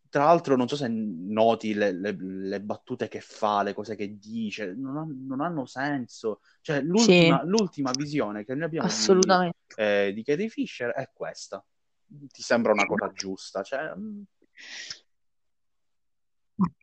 [0.10, 4.18] tra l'altro non so se noti le, le- le battute che fa, le cose che
[4.18, 6.42] dice, non, ha- non hanno senso.
[6.62, 11.64] Cioè, Sì, l'ultima, l'ultima visione che noi abbiamo di, eh, di Carrie Fisher è questa.
[12.08, 13.62] Ti sembra una cosa giusta?
[13.64, 14.24] Cioè, mh,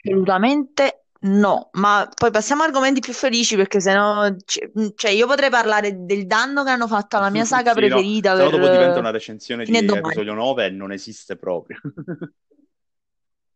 [0.04, 5.48] Assolutamente no, ma poi passiamo a argomenti più felici perché sennò, c- cioè io potrei
[5.50, 8.98] parlare del danno che hanno fatto alla mia saga sì, preferita no per dopo diventa
[8.98, 11.80] una recensione di episodio 9 e non esiste proprio.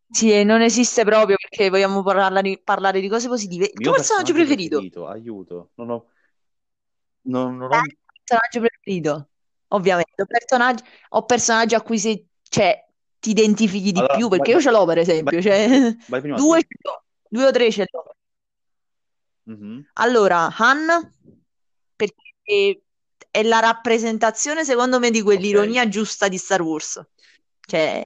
[0.08, 3.64] Sì, e non esiste proprio perché vogliamo parlare di, parlare di cose positive.
[3.64, 4.78] Il tuo Mio personaggio preferito?
[5.06, 5.70] aiuto.
[5.74, 6.06] Non ho,
[7.22, 7.80] non, non ho...
[8.24, 9.28] personaggio preferito,
[9.68, 10.22] ovviamente.
[10.22, 12.86] Ho personaggi, ho personaggi a cui si, cioè,
[13.18, 16.20] ti identifichi di Allora, più vai, perché io ce l'ho per vai, esempio, cioè, vai
[16.20, 16.60] prima due tu.
[16.60, 18.14] ce l'ho, due o tre ce l'ho.
[19.44, 19.86] Mhm.
[19.94, 21.12] Allora, Han,
[21.96, 22.82] perché
[23.30, 25.24] è la rappresentazione, secondo me, di Ok.
[25.24, 27.04] quell'ironia giusta di Star Wars.
[27.60, 28.02] Cioè,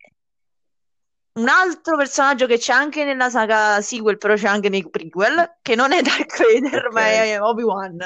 [1.41, 5.75] un altro personaggio che c'è anche nella saga sequel, però c'è anche nei prequel, che
[5.75, 7.25] non è Darth Vader, ma Ok.
[7.25, 7.99] è Obi-Wan,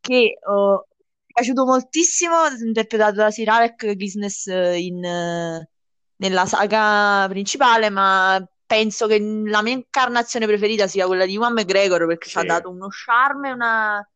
[0.00, 5.68] che oh, mi è piaciuto moltissimo, interpretato da Sir Alec Guinness eh, in, eh,
[6.16, 12.06] nella saga principale, ma penso che la mia incarnazione preferita sia quella di Ewan McGregor
[12.06, 12.44] perché ci ha Sì.
[12.44, 14.08] dato uno charme, una,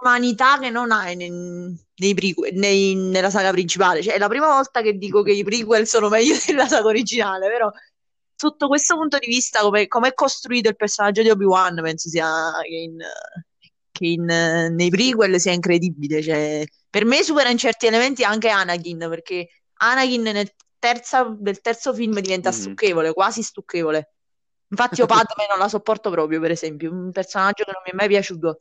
[0.00, 4.02] è un'umanità che non hai nei, nei prequel, nei- nella saga principale.
[4.02, 7.48] Cioè, è la prima volta che dico che i prequel sono meglio della saga originale,
[7.48, 7.70] però
[8.34, 12.74] sotto questo punto di vista, come è costruito il personaggio di Obi-Wan, penso sia che,
[12.76, 12.98] in,
[13.92, 16.22] che in, nei prequel sia incredibile.
[16.22, 21.92] Cioè, per me supera in certi elementi anche Anakin, perché Anakin nel, terza, nel terzo
[21.94, 22.54] film diventa Mhm.
[22.56, 24.14] stucchevole, quasi stucchevole.
[24.68, 27.94] Infatti io Padme non la sopporto proprio, per esempio, un personaggio che non mi è
[27.94, 28.58] mai piaciuto.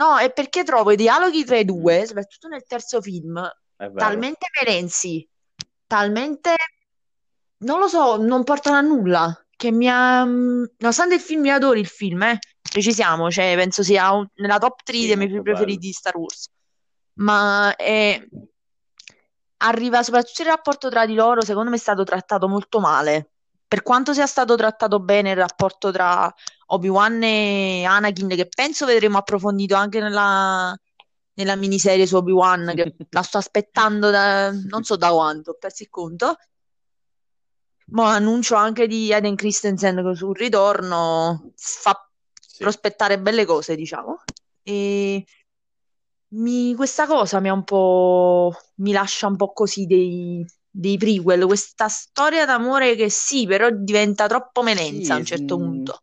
[0.00, 1.66] No, è perché trovo i dialoghi tra i Mm.
[1.66, 3.34] due, soprattutto nel terzo film,
[3.94, 5.28] talmente melensi,
[5.86, 6.54] talmente,
[7.58, 10.24] non lo so, non portano a nulla, che mi ha...
[10.24, 14.82] Nonostante il film, io adoro il film, eh, precisiamo, cioè penso sia un- nella top
[14.82, 15.86] 3 Sì, dei miei film preferiti bello.
[15.88, 16.48] di Star Wars,
[17.18, 18.26] ma è-
[19.58, 23.32] arriva soprattutto il rapporto tra di loro, secondo me è stato trattato molto male.
[23.68, 26.32] Per quanto sia stato trattato bene il rapporto tra
[26.72, 30.76] Obi-Wan e Anakin, che penso vedremo approfondito anche nella,
[31.34, 35.82] nella miniserie su Obi-Wan, che la sto aspettando da non so da quanto, ho perso
[35.82, 36.36] il conto.
[37.92, 42.04] Mo' annuncio anche di Hayden Christensen sul ritorno, fa
[42.40, 42.62] Sì.
[42.62, 44.22] prospettare belle cose, diciamo.
[44.62, 45.24] E
[46.32, 51.46] mi- questa cosa mi ha un po', mi lascia un po' così dei, dei prequel,
[51.46, 56.00] questa storia d'amore che sì, però diventa troppo melenza a un certo mm, punto.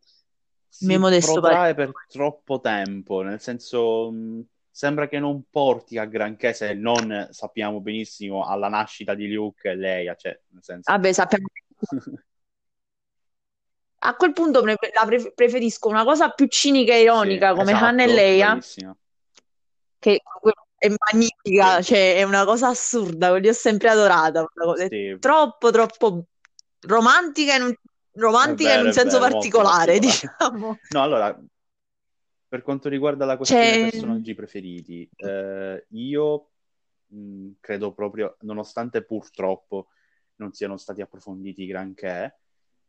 [0.77, 6.73] Si protrae per troppo tempo, nel senso mh, sembra che non porti a granché se
[6.73, 11.47] non sappiamo benissimo alla nascita di Luke e Leia, cioè nel senso Vabbè, sappiamo.
[13.99, 17.73] A quel punto pre- la pre- preferisco una cosa più cinica e sì, ironica come
[17.73, 18.95] Han e esatto, Leia, bravissima.
[19.99, 20.21] che
[20.77, 24.45] è magnifica, Sì, cioè è una cosa assurda, li ho sempre adorata.
[24.89, 26.25] sì, troppo, troppo
[26.81, 27.73] romantica in un,
[28.17, 30.77] romantica in vero, un è senso vero, particolare, diciamo.
[30.89, 31.39] No, allora,
[32.47, 36.49] per quanto riguarda la questione Cioè, personaggi preferiti, eh, io
[37.07, 39.87] mh, credo proprio, nonostante purtroppo
[40.35, 42.37] non siano stati approfonditi granché,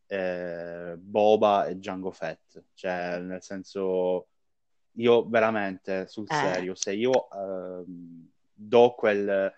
[0.07, 4.29] eh, Boba e Jango Fett, cioè nel senso,
[4.93, 9.53] io veramente sul eh, serio, se io ehm, do quel,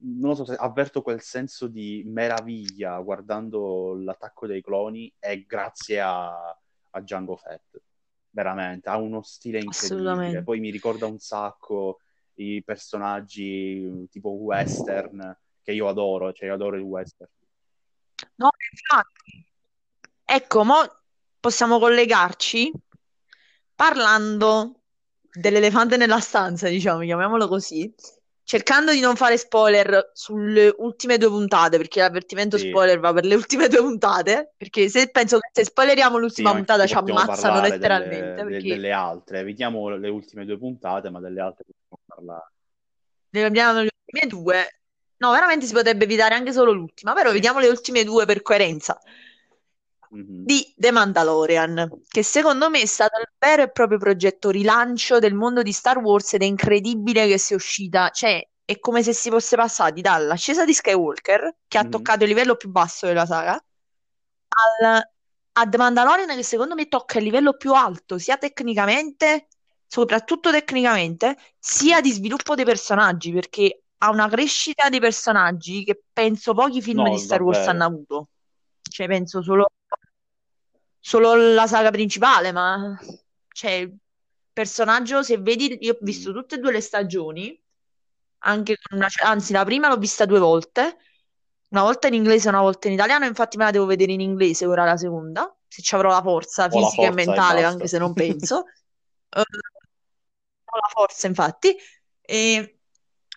[0.00, 6.00] non lo so, se avverto quel senso di meraviglia guardando l'attacco dei cloni è grazie
[6.00, 6.48] a,
[6.90, 7.80] a Jango Fett,
[8.30, 12.00] veramente, ha uno stile incredibile, poi mi ricorda un sacco
[12.34, 17.30] i personaggi tipo western che io adoro, cioè io adoro il western.
[18.36, 19.46] No, infatti.
[20.24, 20.76] Ecco, mo
[21.40, 22.72] possiamo collegarci
[23.74, 24.80] parlando
[25.32, 27.92] dell'elefante nella stanza, diciamo, chiamiamolo così,
[28.48, 33.24] cercando di non fare spoiler sulle ultime due puntate, perché l'avvertimento Sì, spoiler va per
[33.26, 36.96] le ultime due puntate, perché se penso che se spoileriamo sì, l'ultima ma puntata ci
[36.96, 41.64] ammazzano letteralmente, delle, de- perché delle altre, evitiamo le ultime due puntate, ma delle altre
[41.64, 42.52] possiamo parlare.
[43.30, 44.80] ne abbiamo le ultime due.
[45.18, 47.32] No, veramente si potrebbe evitare anche solo l'ultima, però Sì.
[47.32, 48.98] vediamo le ultime due per coerenza.
[50.40, 55.34] Di The Mandalorian, che secondo me è stato il vero e proprio progetto rilancio del
[55.34, 59.28] mondo di Star Wars ed è incredibile che sia uscita, cioè è come se si
[59.30, 61.88] fosse passati dall'ascesa di Skywalker, che ha Mhm.
[61.88, 63.62] toccato il livello più basso della saga,
[64.80, 65.02] al,
[65.52, 69.48] a The Mandalorian che secondo me tocca il livello più alto, sia tecnicamente,
[69.86, 76.54] soprattutto tecnicamente, sia di sviluppo dei personaggi, perché ha una crescita dei personaggi che penso
[76.54, 77.68] pochi film No, di Star Wars davvero.
[77.68, 78.28] hanno avuto.
[78.98, 79.66] Cioè, penso solo,
[80.98, 82.98] solo la saga principale, ma
[83.52, 83.96] cioè, il
[84.52, 86.34] personaggio, se vedi, io ho visto Mm.
[86.34, 87.62] tutte e due le stagioni,
[88.38, 90.96] anche con una, anzi, la prima l'ho vista due volte,
[91.68, 94.20] una volta in inglese e una volta in italiano, infatti me la devo vedere in
[94.20, 97.26] inglese ora la seconda, se ci avrò la forza Ho la fisica e forza e
[97.26, 98.64] mentale, anche se non penso.
[99.30, 99.40] Eh,
[100.64, 101.76] ho la forza, infatti.
[102.20, 102.78] E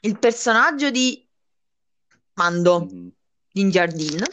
[0.01, 1.29] il personaggio di
[2.33, 3.11] Mando, Mhm.
[3.53, 4.23] Din Djarin,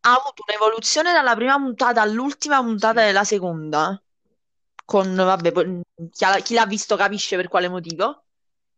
[0.00, 3.06] ha avuto un'evoluzione dalla prima puntata all'ultima puntata Sì.
[3.06, 4.02] della seconda,
[4.84, 5.80] con, vabbè, poi,
[6.10, 8.24] chi ha- chi l'ha visto capisce per quale motivo,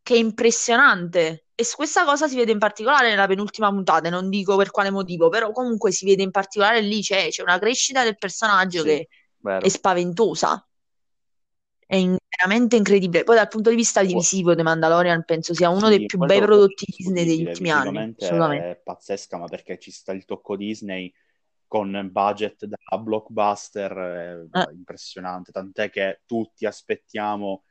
[0.03, 1.47] che è impressionante.
[1.55, 4.91] E questa cosa si vede in particolare nella penultima puntata, e non dico per quale
[4.91, 8.89] motivo, però comunque si vede in particolare lì, c'è, c'è una crescita del personaggio Sì,
[8.89, 9.09] che
[9.39, 9.61] vero.
[9.65, 10.65] è spaventosa.
[11.91, 13.25] È in- veramente incredibile.
[13.25, 16.39] Poi dal punto di vista visivo, The Mandalorian penso sia uno Sì, dei più bei
[16.39, 18.71] prodotti Disney degli ultimi anni, assolutamente.
[18.71, 21.13] è pazzesca, ma perché ci sta il tocco Disney
[21.67, 24.73] con budget da blockbuster Eh.
[24.73, 27.65] impressionante, tant'è che tutti aspettiamo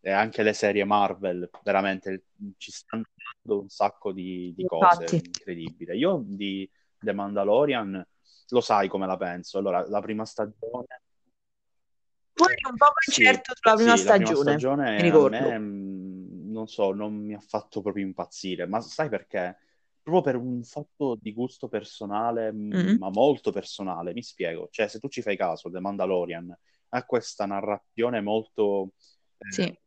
[0.00, 3.04] e anche le serie Marvel, veramente ci stanno
[3.44, 5.98] dando un sacco di, di cose incredibili.
[5.98, 6.66] Io di
[6.98, 8.06] The Mandalorian
[8.48, 9.58] lo sai come la penso.
[9.58, 11.02] Allora, la prima stagione
[12.44, 16.50] eri un po' Sì, incerto sulla prima sì, la prima stagione, stagione a me, mh,
[16.52, 19.56] non so, non mi ha fatto proprio impazzire, ma sai perché?
[20.02, 22.96] Proprio per un fatto di gusto personale, Mm.
[22.96, 24.68] ma molto personale, mi spiego.
[24.70, 26.56] Cioè, se tu ci fai caso, The Mandalorian
[26.92, 28.92] ha questa narrazione molto,
[29.38, 29.78] eh, Sì,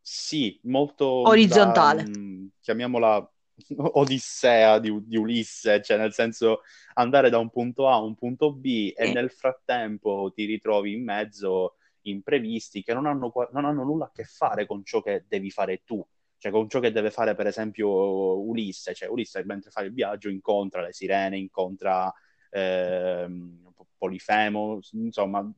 [0.00, 2.04] sì, molto da, orizzontale.
[2.04, 3.30] mh, chiamiamola
[3.76, 6.62] Odissea di, di Ulisse, cioè nel senso
[6.94, 9.08] andare da un punto A a un punto B e Sì.
[9.08, 11.76] nel frattempo ti ritrovi in mezzo
[12.10, 15.82] imprevisti che non hanno, non hanno nulla a che fare con ciò che devi fare
[15.84, 16.04] tu,
[16.36, 20.28] cioè con ciò che deve fare per esempio Ulisse, cioè Ulisse mentre fa il viaggio
[20.28, 22.12] incontra le sirene, incontra
[22.50, 25.52] ehm, Polifemo, insomma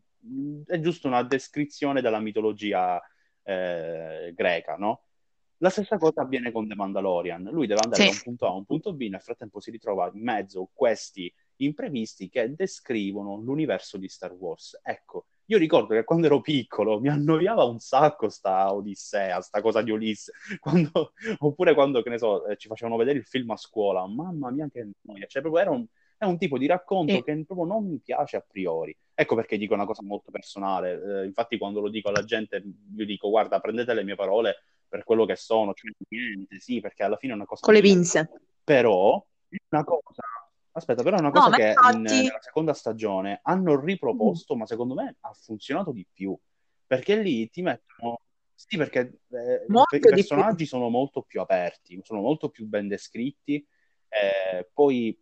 [0.67, 3.01] è giusto una descrizione della mitologia
[3.43, 5.05] eh, greca, no?
[5.59, 7.43] La stessa cosa avviene con The Mandalorian.
[7.53, 8.09] Lui deve andare Sì.
[8.09, 11.33] da un punto A a un punto B, nel frattempo si ritrova in mezzo questi
[11.57, 14.79] imprevisti che descrivono l'universo di Star Wars.
[14.83, 19.83] Ecco, io ricordo che quando ero piccolo mi annoiava un sacco sta Odissea, sta cosa
[19.83, 23.57] di Ulisse, quando, oppure quando, che ne so, eh, ci facevano vedere il film a
[23.57, 25.85] scuola, mamma mia che noia, cioè proprio era un,
[26.17, 27.23] è un tipo di racconto Sì.
[27.25, 28.97] che proprio non mi piace a priori.
[29.13, 31.23] Ecco perché dico una cosa molto personale.
[31.23, 32.63] Eh, infatti quando lo dico alla gente,
[32.97, 37.03] io dico, guarda, prendete le mie parole per quello che sono, cioè niente, sì, perché
[37.03, 38.31] alla fine è una cosa Con le pinze.
[38.63, 40.23] Però è una cosa,
[40.73, 44.57] aspetta, però è una No, cosa ma che in- infatti, nella seconda stagione hanno riproposto,
[44.57, 46.37] ma secondo me ha funzionato di più,
[46.87, 48.21] perché lì ti mettono,
[48.55, 49.65] sì, perché eh,
[49.97, 53.67] i personaggi sono molto più aperti, sono molto più ben descritti,
[54.09, 55.19] eh, poi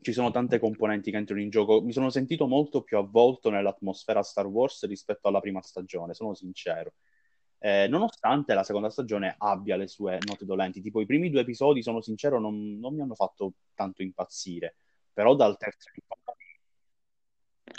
[0.00, 1.80] ci sono tante componenti che entrano in gioco.
[1.80, 6.94] Mi sono sentito molto più avvolto nell'atmosfera Star Wars rispetto alla prima stagione, sono sincero.
[7.64, 11.82] Eh, nonostante la seconda stagione abbia le sue note dolenti, tipo i primi due episodi,
[11.82, 14.76] sono sincero, non, non mi hanno fatto tanto impazzire,
[15.14, 16.34] però dal terzo in poi,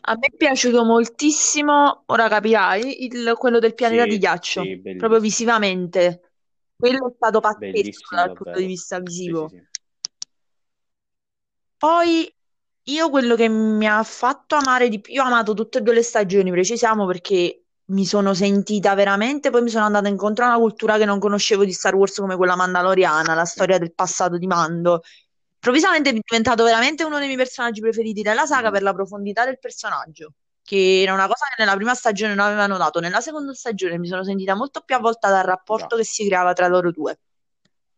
[0.07, 4.81] A me è piaciuto moltissimo, ora capirai, il- quello del pianeta di sì, ghiaccio, sì,
[4.95, 6.31] proprio visivamente.
[6.75, 8.67] Quello è stato pazzesco bellissimo dal punto di davvero.
[8.67, 9.47] vista visivo.
[9.49, 9.61] sì.
[11.77, 12.33] Poi
[12.87, 15.93] io quello che mi ha fatto amare di più, io ho amato tutte e due
[15.93, 20.57] le stagioni, precisiamo, perché mi sono sentita veramente, poi mi sono andata incontro a una
[20.57, 24.47] cultura che non conoscevo di Star Wars come quella mandaloriana, la storia del passato di
[24.47, 25.03] Mando.
[25.55, 29.59] Improvvisamente è diventato veramente uno dei miei personaggi preferiti della saga per la profondità del
[29.59, 30.33] personaggio,
[30.63, 32.99] che era una cosa che nella prima stagione non avevano dato.
[32.99, 36.67] Nella seconda stagione mi sono sentita molto più avvolta dal rapporto che si creava tra
[36.67, 37.19] loro due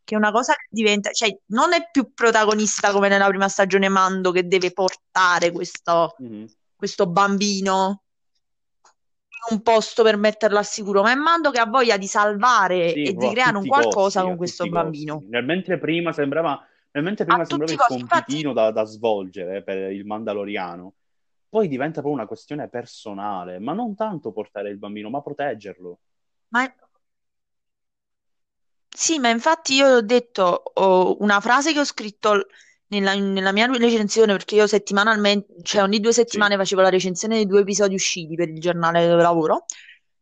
[0.07, 3.89] che è una cosa che diventa, cioè non è più protagonista come nella prima stagione
[3.89, 6.47] Mando che deve portare questo, Mhm.
[6.77, 8.06] questo bambino in
[9.49, 13.05] un posto per metterlo al sicuro, ma è Mando che ha voglia di salvare Sì,
[13.05, 15.23] e di creare un qualcosa costi, con questo bambino.
[15.29, 19.63] Nel mentre prima sembrava, nel mentre prima sembrava il costi, infatti, compitino da, da svolgere
[19.63, 20.93] per il Mandaloriano,
[21.49, 25.99] poi diventa proprio una questione personale, ma non tanto portare il bambino, ma proteggerlo.
[26.49, 26.67] ma
[28.89, 30.43] Sì, ma infatti io ho detto
[30.73, 32.47] ho una frase che ho scritto
[32.87, 37.35] nella, nella mia recensione, perché io settimanalmente, cioè ogni due Sì, settimane facevo la recensione
[37.35, 39.65] dei due episodi usciti per il giornale dove lavoro,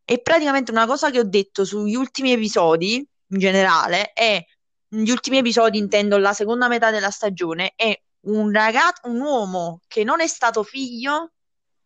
[0.04, 2.96] e praticamente una cosa che ho detto sugli ultimi episodi,
[3.28, 4.42] in generale, è,
[4.88, 10.04] gli ultimi episodi intendo la seconda metà della stagione, è un ragazzo, un uomo che
[10.04, 11.32] non è stato figlio,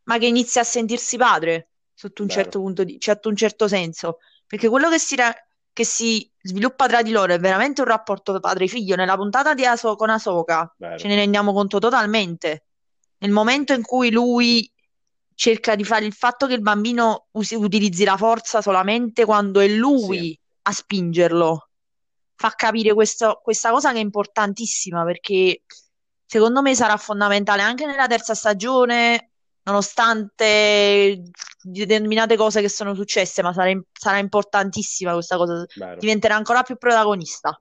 [0.05, 2.29] ma che inizia a sentirsi padre, sotto un vero.
[2.29, 4.19] certo punto di, sotto un certo senso.
[4.47, 5.35] Perché quello che si, ra-
[5.73, 8.97] che si sviluppa tra di loro è veramente un rapporto padre-figlio.
[8.97, 10.99] Nella puntata di Aso- con Ahsoka Vero.
[10.99, 12.65] ce ne rendiamo conto totalmente.
[13.19, 14.71] Nel momento in cui lui
[15.35, 19.69] cerca di fare il fatto che il bambino usi- utilizzi la forza solamente quando è
[19.69, 21.69] Sì, lui a spingerlo,
[22.35, 25.63] fa capire questo- questa cosa che è importantissima perché
[26.27, 29.30] secondo me sarà fondamentale anche nella terza stagione,
[29.63, 31.23] nonostante
[31.63, 35.99] determinate cose che sono successe, ma sarà, sarà importantissima questa cosa, vero.
[35.99, 37.61] diventerà ancora più protagonista.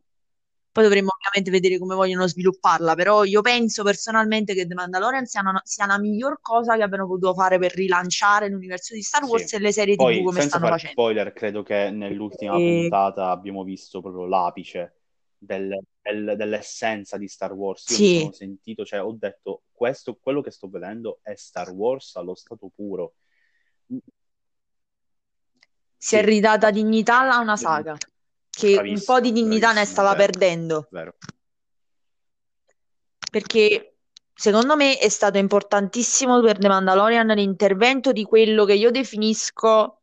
[0.72, 5.42] Poi dovremmo ovviamente vedere come vogliono svilupparla, però io penso personalmente che The Mandalorian sia,
[5.42, 9.46] una- sia la miglior cosa che abbiano potuto fare per rilanciare l'universo di Star Wars
[9.46, 9.56] Sì.
[9.56, 11.02] e le serie TV Poi, come senza stanno fare facendo.
[11.02, 14.99] spoiler, credo che nell'ultima E- puntata abbiamo visto proprio l'apice
[15.40, 17.88] del- del- dell'essenza di Star Wars.
[17.90, 18.20] Io mi Sì.
[18.20, 22.70] sono sentito, cioè ho detto, questo, quello che sto vedendo è Star Wars allo stato
[22.76, 23.14] puro.
[26.02, 27.98] si è Sì, ridata dignità a una saga
[28.50, 30.88] che un po' di dignità ne stava vero, perdendo.
[30.92, 31.16] vero.
[33.32, 33.96] Perché
[34.34, 39.99] secondo me è stato importantissimo per The Mandalorian l'intervento di quello che io definisco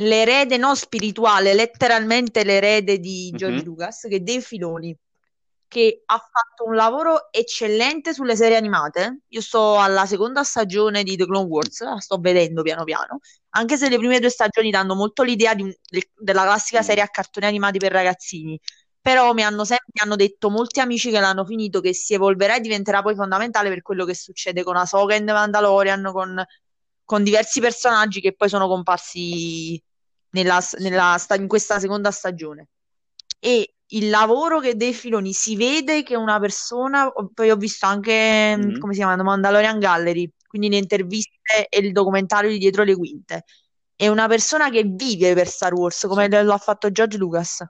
[0.00, 3.64] l'erede non spirituale, letteralmente l'erede di George Mhm.
[3.64, 4.96] Lucas, che è Dave Filoni.
[5.68, 9.20] che ha fatto un lavoro eccellente sulle serie animate.
[9.28, 13.18] Io sto alla seconda stagione di The Clone Wars, la sto vedendo piano piano,
[13.50, 17.08] anche se le prime due stagioni danno molto l'idea di de- della classica serie a
[17.08, 18.58] cartoni animati per ragazzini.
[19.00, 22.56] Però mi hanno sempre mi hanno detto molti amici che l'hanno finito che si evolverà
[22.56, 26.42] e diventerà poi fondamentale per quello che succede con Ahsoka in The Mandalorian, con,
[27.04, 29.82] con diversi personaggi che poi sono comparsi
[30.30, 32.68] nella, nella sta- in questa seconda stagione.
[33.40, 38.56] E il lavoro che Dave Filoni si vede che una persona, poi ho visto anche,
[38.56, 38.78] mm, Mhm.
[38.78, 43.44] come si chiama, Mandalorian Gallery, quindi le interviste e il documentario di dietro le quinte.
[43.94, 46.42] È una persona che vive per Star Wars, come Sì.
[46.44, 47.64] lo ha fatto George Lucas.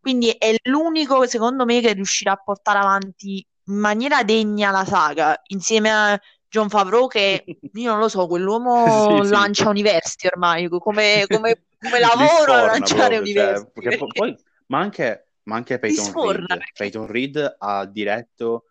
[0.00, 5.38] Quindi è l'unico, secondo me, che riuscirà a portare avanti in maniera degna la saga,
[5.48, 7.44] insieme a John Favreau, che
[7.74, 9.30] io non lo so, quell'uomo Sì, sì.
[9.30, 13.98] lancia universi ormai, come, come- come lavoro a sforna lanciare proprio, cioè, universi.
[13.98, 16.62] po- poi, ma anche, ma anche Peyton sforna, Reed.
[16.74, 18.64] Peyton Reed ha diretto,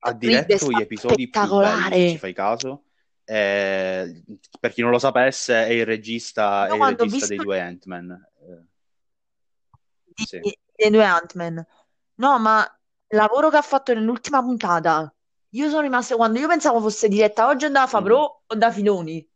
[0.00, 2.84] ha diretto gli episodi più belli, ci fai caso.
[3.24, 4.22] Eh,
[4.58, 8.26] per chi non lo sapesse, è il regista, è il regista dei due Ant-Man.
[8.40, 8.66] Eh,
[10.24, 10.40] sì.
[10.74, 11.66] dei due Ant-Man,
[12.16, 12.62] no, ma
[13.10, 15.12] il lavoro che ha fatto nell'ultima puntata,
[15.50, 18.28] io sono rimasta quando io pensavo fosse diretta oggi da Favreau Mhm.
[18.46, 19.28] o da Filoni.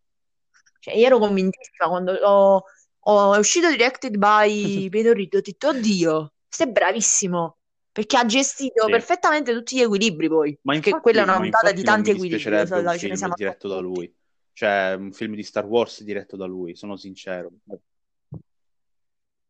[0.83, 2.64] Cioè, io ero convintissima quando ho-
[2.99, 7.57] ho- è uscito directed by Peter Reed, ho detto, oddio, è bravissimo,
[7.93, 8.91] perché ha gestito Sì.
[8.91, 12.43] perfettamente tutti gli equilibri poi, Ma infatti, quella è una puntata di tanti equilibri, un
[12.43, 14.12] ce ne film siamo diretto da lui.
[14.55, 17.51] Cioè, un film di Star Wars diretto da lui, sono sincero.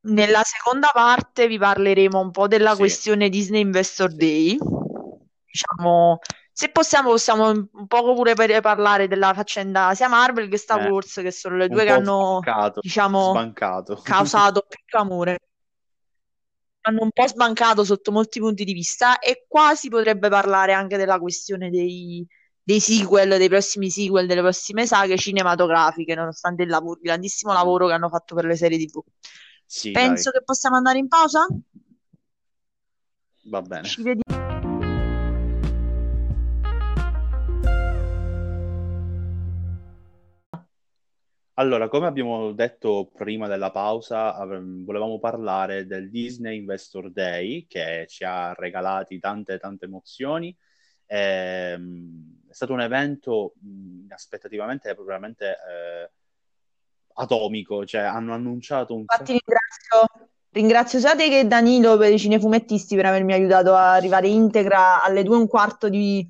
[0.05, 2.79] Nella seconda parte vi parleremo un po' della Sì.
[2.79, 4.13] questione Disney Investor.
[4.13, 4.59] Day.
[5.47, 6.19] Diciamo,
[6.53, 11.15] se possiamo, possiamo un poco pure parlare della faccenda sia Marvel che Star Eh, Wars,
[11.15, 13.95] che sono le due che hanno, sbancato, diciamo, sbancato.
[14.05, 15.39] causato più clamore.
[16.85, 20.97] Hanno un po' sbancato sotto molti punti di vista e qua si potrebbe parlare anche
[20.97, 22.27] della questione dei,
[22.61, 27.87] dei sequel, dei prossimi sequel, delle prossime saghe cinematografiche, nonostante il lavoro- il grandissimo lavoro
[27.87, 29.01] che hanno fatto per le serie TV.
[29.65, 31.47] Sì, Penso dai, che possiamo andare in pausa?
[33.45, 33.89] va bene.
[33.89, 34.52] Ci vediamo.
[41.63, 44.35] Allora, come abbiamo detto prima della pausa,
[44.85, 50.55] volevamo parlare del Disney Investor Day che ci ha regalati tante tante emozioni.
[51.07, 56.11] Ehm, è stato un evento mh, inaspettativamente veramente eh,
[57.15, 62.97] atomico, cioè hanno annunciato un Infatti ringrazio, ringrazio sia te che Danilo per i cinefumettisti
[62.97, 66.29] per avermi aiutato a arrivare integra alle due e un quarto di,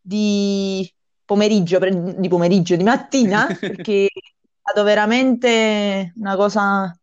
[0.00, 0.92] di
[1.24, 4.08] pomeriggio, di pomeriggio, di mattina, perché
[4.70, 6.98] stato veramente una cosa...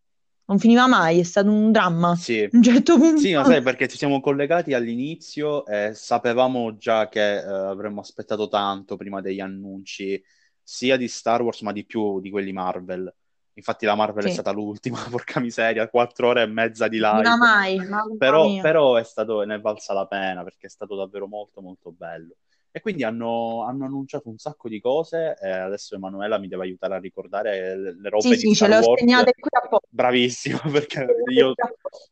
[0.45, 2.16] Non finiva mai, è stato un dramma.
[2.16, 2.43] Sì.
[2.43, 3.18] A un certo punto...
[3.22, 8.49] Sì, ma sai perché ci siamo collegati all'inizio e sapevamo già che eh, avremmo aspettato
[8.49, 10.22] tanto prima degli annunci,
[10.61, 13.11] sia di Star Wars, ma di più di quelli Marvel.
[13.53, 14.34] Infatti la Marvel è Sì.
[14.34, 17.22] stata l'ultima, porca miseria, quattro ore e mezza di live.
[17.38, 21.28] mai, mamma Però, però è stato, ne è valsa la pena perché è stato davvero
[21.28, 22.36] molto molto bello.
[22.76, 26.95] E quindi hanno, hanno annunciato un sacco di cose e adesso Emanuela mi deve aiutare
[26.95, 29.88] a ricordare le, le robe Sì, di sì, ce Star le ho segnate qui apposta.
[29.91, 31.53] Bravissimo, perché io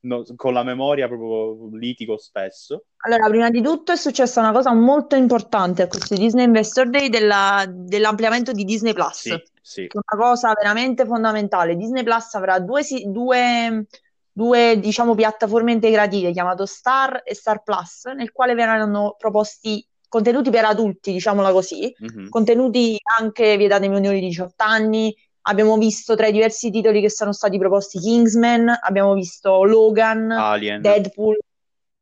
[0.01, 2.83] no, con la memoria proprio litigo spesso.
[2.97, 7.09] Allora, prima di tutto è successa una cosa molto importante a questo Disney Investor Day
[7.09, 9.87] della- dell'ampliamento di Disney Plus, Sì, sì.
[9.91, 11.75] una cosa veramente fondamentale.
[11.75, 13.87] Disney Plus avrà due, due,
[14.31, 20.65] due, diciamo, piattaforme integrative, chiamato Star e Star Plus, nel quale verranno proposti contenuti per
[20.65, 22.27] adulti, diciamola così, Mhm.
[22.27, 25.15] contenuti anche vietati ai minori di 18 anni.
[25.43, 30.81] Abbiamo visto tra i diversi titoli che sono stati proposti Kingsman, abbiamo visto Logan, Alien.
[30.81, 31.37] Deadpool,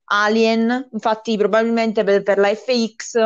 [0.05, 0.89] Alien.
[0.91, 3.19] Infatti, probabilmente per, per la FX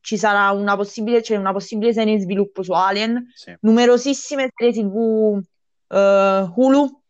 [0.00, 3.30] ci sarà una possibile, c'è una possibile serie in sviluppo su Alien.
[3.34, 3.54] Sì.
[3.60, 5.40] Numerosissime serie TV
[5.88, 7.00] eh, Hulu.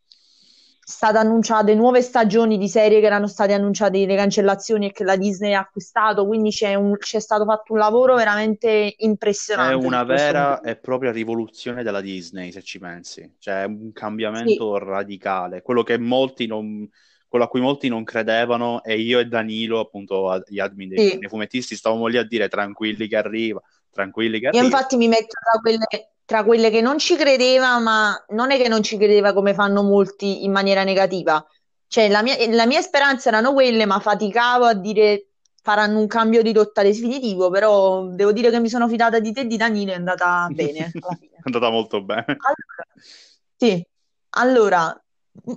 [0.89, 5.17] State annunciate nuove stagioni di serie che erano state annunciate le cancellazioni e che la
[5.17, 9.99] Disney ha acquistato, quindi c'è un- c'è stato fatto un lavoro veramente È impressionante una
[9.99, 13.35] su questo vera e propria rivoluzione della Disney, se ci pensi.
[13.37, 15.61] Cioè, è un cambiamento radicale.
[15.61, 16.89] Quello che molti non,
[17.27, 21.19] quello a cui molti non credevano e io e Danilo, appunto, gli admin dei Sì.
[21.19, 23.61] dei fumettisti, stavamo lì a dire tranquilli che arriva,
[23.91, 24.65] tranquilli che Io arriva.
[24.65, 25.85] infatti mi metto tra quelle,
[26.29, 29.81] tra quelle che non ci credeva, ma non è che non ci credeva come fanno
[29.81, 31.43] molti in maniera negativa.
[31.87, 35.29] Cioè, la mia, la mia speranza erano quelle, ma faticavo a dire
[35.63, 39.39] faranno un cambio di rotta definitivo, però devo dire che mi sono fidata di te
[39.39, 40.91] e di Danilo, è andata bene.
[40.93, 42.25] È andata molto bene.
[42.27, 42.85] Allora,
[43.55, 43.83] sì,
[44.29, 45.03] allora,
[45.45, 45.53] m-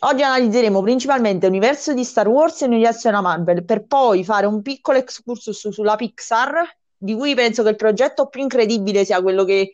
[0.00, 4.62] Oggi analizzeremo principalmente l'universo di Star Wars e l'universo della Marvel, per poi fare un
[4.62, 9.72] piccolo excursus sulla Pixar, di cui penso che il progetto più incredibile sia quello che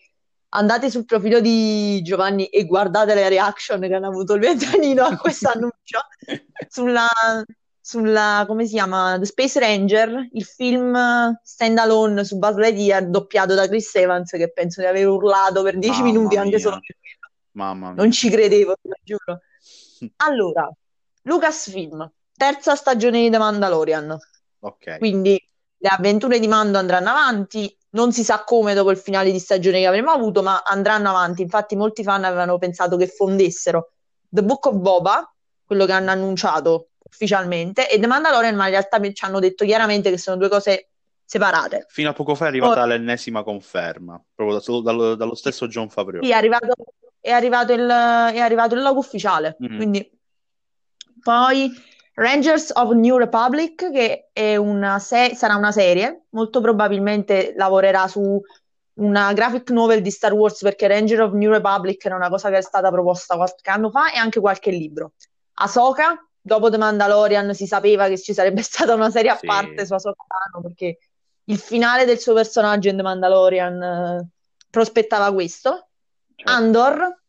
[0.55, 5.16] andate sul profilo di Giovanni e guardate le reaction che hanno avuto il ventannino a
[5.16, 6.00] questo annuncio
[6.68, 7.09] sulla,
[7.80, 13.66] sulla, come si chiama, The Space Ranger, il film standalone su Buzz Lightyear doppiato da
[13.66, 16.59] Chris Evans che penso di aver urlato per dieci Mamma minuti anche mia.
[16.59, 16.96] solo per.
[17.52, 18.02] Mamma mia.
[18.02, 19.40] Non ci credevo, te lo giuro.
[20.16, 20.70] Allora,
[21.22, 24.16] Lucasfilm, terza stagione di The Mandalorian.
[24.61, 24.98] Ok.
[24.98, 25.40] Quindi
[25.76, 29.80] le avventure di Mando andranno avanti, non si sa come dopo il finale di stagione
[29.80, 31.42] che avremo avuto, ma andranno avanti.
[31.42, 33.92] Infatti molti fan avevano pensato che fondessero
[34.28, 35.32] The Book of Boba,
[35.64, 40.10] quello che hanno annunciato ufficialmente, e The Mandalorian, ma in realtà ci hanno detto chiaramente
[40.10, 40.88] che sono due cose
[41.24, 41.86] separate.
[41.88, 45.88] Fino a poco fa è arrivata Poi- l'ennesima conferma, proprio da- dallo, dallo stesso John
[45.88, 46.24] Favreau.
[46.24, 46.74] Sì, è arrivato,
[47.20, 49.56] è arrivato il, è arrivato il logo ufficiale.
[49.58, 49.76] Mhm.
[49.76, 50.10] Quindi
[51.22, 51.72] poi
[52.14, 58.40] Rangers of New Republic, che è una se- sarà una serie, molto probabilmente lavorerà su
[58.96, 62.58] una graphic novel di Star Wars perché Ranger of New Republic era una cosa che
[62.58, 65.14] è stata proposta qualche anno fa e anche qualche libro.
[65.54, 69.46] Ahsoka, dopo The Mandalorian si sapeva che ci sarebbe stata una serie a Sì.
[69.46, 70.24] parte su Ahsoka
[70.62, 70.98] perché
[71.46, 74.28] il finale del suo personaggio in The Mandalorian eh,
[74.70, 75.88] prospettava questo.
[76.36, 76.52] Certo.
[76.52, 77.22] Andor,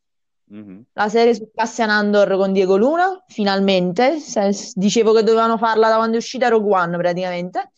[0.48, 0.84] Mhm.
[0.94, 4.20] la serie su Cassian Andor con Diego Luna, finalmente.
[4.20, 7.72] Se- dicevo che dovevano farla da quando è uscita Rogue One, praticamente.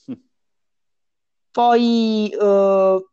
[1.51, 3.05] Poi eh,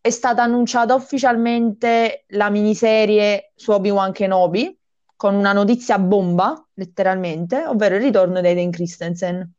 [0.00, 4.78] è stata annunciata ufficialmente la miniserie su Obi-Wan Kenobi,
[5.16, 9.52] con una notizia bomba, letteralmente, ovvero il ritorno di Hayden Christensen,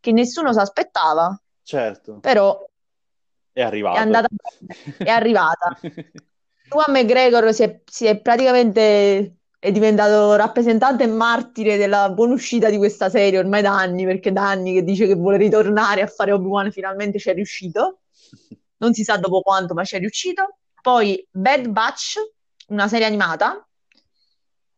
[0.00, 2.62] che nessuno si aspettava, Certo, però
[3.52, 3.96] è arrivato.
[3.96, 4.28] è andata
[4.98, 5.78] è arrivata.
[6.74, 12.68] Ewan McGregor si è, si è praticamente è diventato rappresentante e martire della buona uscita
[12.68, 16.06] di questa serie ormai da anni, perché da anni che dice che vuole ritornare a
[16.06, 18.00] fare Obi-Wan, finalmente ci è riuscito.
[18.76, 20.58] Non si sa dopo quanto, ma ci è riuscito.
[20.82, 22.16] Poi Bad Batch,
[22.68, 23.66] una serie animata.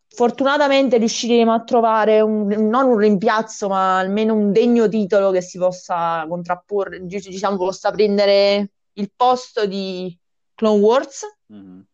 [0.08, 5.58] Fortunatamente riusciremo a trovare un- non un rimpiazzo, ma almeno un degno titolo che si
[5.58, 10.16] possa contrapporre, diciamo, possa prendere il posto di
[10.54, 11.22] Clone Wars.
[11.48, 11.84] Mhm.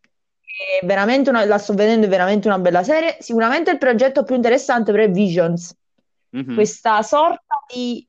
[0.81, 3.17] È veramente una, la sto vedendo, è veramente una bella serie.
[3.21, 5.75] Sicuramente il progetto più interessante però è Visions,
[6.31, 6.55] Mhm.
[6.55, 8.07] questa sorta di,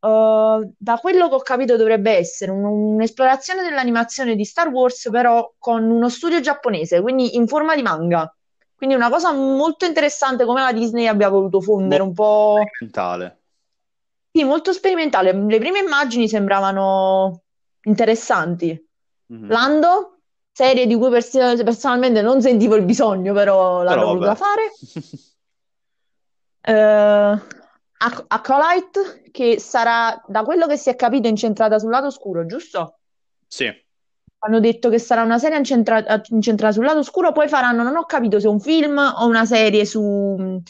[0.00, 5.52] eh, da quello che ho capito dovrebbe essere un- un'esplorazione dell'animazione di Star Wars, però
[5.58, 8.32] con uno studio giapponese, quindi in forma di manga.
[8.74, 12.58] Quindi una cosa molto interessante come la Disney abbia voluto fondere un po'...
[12.80, 13.38] Mentale.
[14.30, 15.32] Sì, molto sperimentale.
[15.32, 17.42] Le prime immagini sembravano
[17.84, 18.88] interessanti.
[19.26, 19.48] Mhm.
[19.48, 20.13] Lando,
[20.54, 24.70] serie di cui pers- personalmente non sentivo il bisogno, però l'hanno Però voluta fare.
[27.96, 32.98] Ac- Acolyte, che sarà, da quello che si è capito, incentrata sul lato oscuro, giusto?
[33.46, 33.70] Sì,
[34.44, 38.04] Hanno detto che sarà una serie incentra- incentrata sul lato oscuro, poi faranno, non ho
[38.04, 40.60] capito se un film o una serie su,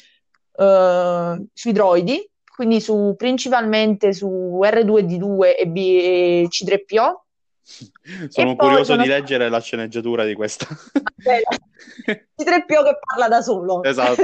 [0.56, 7.23] eh, sui droidi, quindi su, principalmente su R2D2 e, B- e C3PO.
[8.28, 10.66] sono curioso sono- di leggere la sceneggiatura di questa.
[11.24, 12.34] C3PO
[12.84, 14.22] che parla da solo, Esatto.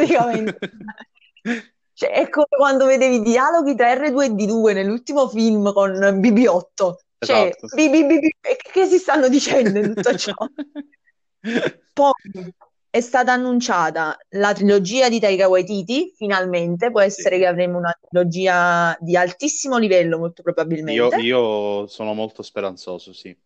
[1.92, 6.94] Cioè, è come quando vedevi i dialoghi tra R2 e D2 nell'ultimo film con BB8.
[7.18, 7.66] Cioè, Esatto.
[7.74, 10.32] bi- bi- bi- bi- e che si stanno dicendo in tutto ciò?
[11.92, 12.12] Poi
[12.90, 16.90] è stata annunciata la trilogia di Taika Waititi, finalmente.
[16.90, 17.42] Può essere Sì.
[17.42, 21.16] che avremo una trilogia di altissimo livello, molto Io, probabilmente.
[21.20, 23.36] io sono molto speranzoso, sì.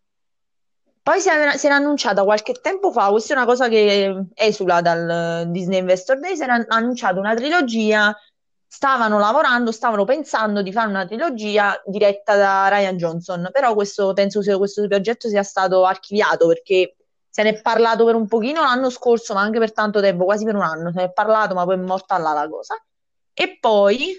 [1.03, 4.81] Poi si era, si era annunciata qualche tempo fa, questa è una cosa che esula
[4.81, 8.17] dal Disney Investor Day, si era annunciata una trilogia,
[8.65, 14.39] stavano lavorando, stavano pensando di fare una trilogia diretta da Ryan Johnson, però questo, penso
[14.39, 16.95] che questo progetto sia stato archiviato perché
[17.35, 20.45] se ne è parlato per un pochino l'anno scorso, ma anche per tanto tempo, quasi
[20.45, 22.81] per un anno, se ne è parlato, ma poi è morta là la cosa.
[23.33, 24.17] E poi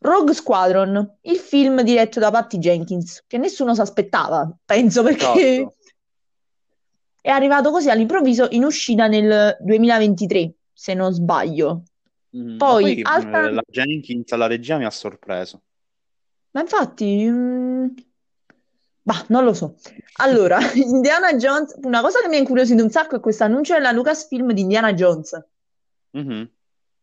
[0.00, 5.74] Rogue Squadron, il film diretto da Patty Jenkins, che nessuno si aspettava, penso perché Esatto.
[7.22, 11.84] è arrivato così all'improvviso in uscita nel 2023, se non sbaglio.
[12.32, 15.62] Ma Poi, poi, altra- eh, la Jenkins alla regia mi ha sorpreso.
[16.50, 17.86] Ma infatti, mm,
[19.02, 19.76] bah, non lo so.
[20.16, 23.92] Allora, Indiana Jones, una cosa che mi ha incuriosito un sacco è questo annuncio della
[23.92, 25.38] Lucasfilm di Indiana Jones,
[26.12, 26.50] Mhm.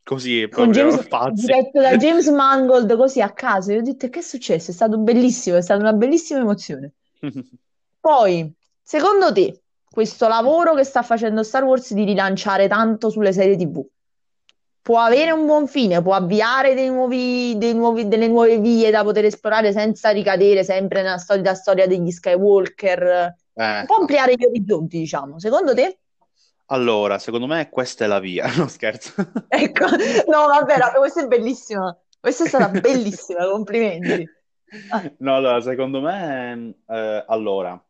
[0.04, 1.45] Così, con proprio James, pazzi.
[1.45, 3.72] diretto da James Mangold, così a caso.
[3.74, 4.72] Io ho detto, che è successo?
[4.72, 6.93] È stato bellissimo, è stata una bellissima emozione.
[8.00, 13.58] Poi, secondo te, questo lavoro che sta facendo Star Wars di rilanciare tanto sulle serie
[13.58, 13.86] TV,
[14.88, 19.04] può avere un buon fine, può avviare dei nuovi, dei nuovi, delle nuove vie da
[19.04, 24.98] poter esplorare senza ricadere sempre nella solita storia degli Skywalker, Eh, po' ampliare gli orizzonti,
[25.00, 25.40] diciamo.
[25.40, 26.00] Secondo te?
[26.68, 29.14] allora, secondo me questa è la via, no scherzo.
[29.50, 31.98] Ecco, no, vabbè, no, questa è bellissima.
[32.20, 34.30] Questa è stata bellissima, complimenti.
[34.90, 37.82] Ah, No, allora, secondo me, eh, allora,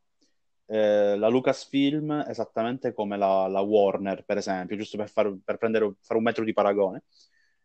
[0.67, 5.95] eh, la Lucasfilm, esattamente come la, la Warner, per esempio, giusto per, far- per prendere,
[6.01, 7.03] fare un metro di paragone,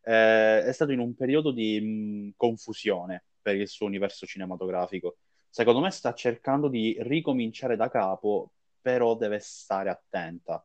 [0.03, 5.18] eh, è stato in un periodo di mh, confusione per il suo universo cinematografico.
[5.48, 10.64] Secondo me sta cercando di ricominciare da capo, però deve stare attenta.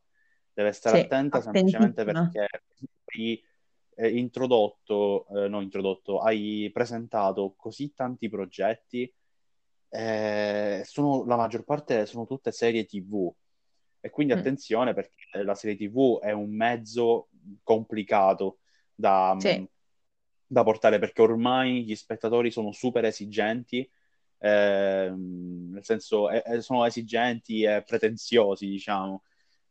[0.52, 2.46] Deve stare sì, attenta semplicemente perché
[3.14, 3.42] hai
[3.96, 9.12] eh, introdotto, no, introdotto, hai presentato così tanti progetti
[9.90, 13.32] eh, sono, la maggior parte sono tutte serie TV
[14.00, 17.28] e quindi Mm, attenzione perché la serie TV è un mezzo
[17.62, 18.58] complicato
[18.94, 19.64] da, sì,
[20.46, 23.88] da portare perché ormai gli spettatori sono super esigenti,
[24.38, 29.22] ehm, nel senso eh, eh, sono esigenti e pretenziosi, diciamo.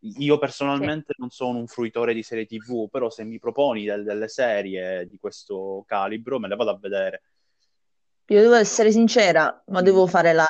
[0.01, 0.37] Io
[0.73, 0.87] sì.
[0.87, 5.07] personalmente non sono un fruitore di serie TV, però se mi proponi del- delle serie
[5.07, 7.23] di questo calibro me le vado a vedere.
[8.29, 10.45] Io devo essere sincera, ma Mm, devo fare la,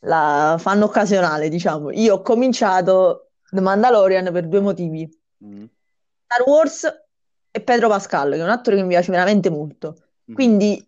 [0.00, 1.90] la fan occasionale, diciamo.
[1.90, 5.08] Io ho cominciato The Mandalorian per due motivi.
[5.40, 5.68] mm,
[6.26, 6.84] Star Wars
[7.50, 9.96] e Pedro Pascal, che è un attore che mi piace veramente molto.
[10.28, 10.50] mhm.
[10.50, 10.86] Quindi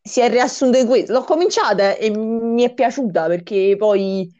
[0.00, 1.12] si è riassunto in questo.
[1.12, 4.32] L'ho cominciata e mi è piaciuta perché poi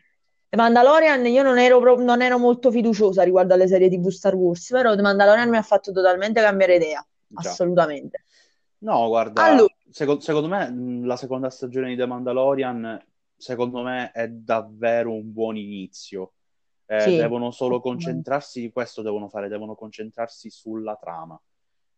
[0.49, 4.35] The Mandalorian io non ero, pro- non ero molto fiduciosa riguardo alle serie TV Star
[4.35, 7.61] Wars, però The Mandalorian mi ha fatto totalmente cambiare idea, Già.
[7.61, 8.25] assolutamente.
[8.81, 13.05] No, guarda, Allora, seco- secondo me la seconda stagione di The Mandalorian,
[13.37, 16.33] secondo me, è davvero un buon inizio.
[16.87, 21.41] Eh, sì, devono solo concentrarsi, di questo devono fare, devono concentrarsi sulla trama,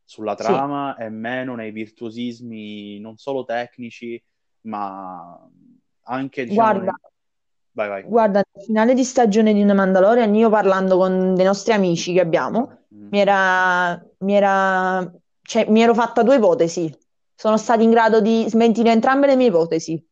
[0.03, 0.43] sulla Sì.
[0.45, 4.23] trama e meno nei virtuosismi non solo tecnici,
[4.63, 5.39] ma
[6.05, 6.81] anche, diciamo, nei...
[6.81, 7.01] Guarda,
[7.73, 8.03] Vai, vai.
[8.05, 12.21] guarda, nel finale di stagione di The Mandalorian, io parlando con dei nostri amici che
[12.21, 13.09] abbiamo, Mm.
[13.11, 15.13] mi era, mi era,
[15.43, 16.91] cioè, mi ero fatta due ipotesi.
[17.41, 20.05] Sono stati in grado di smentire entrambe le mie ipotesi.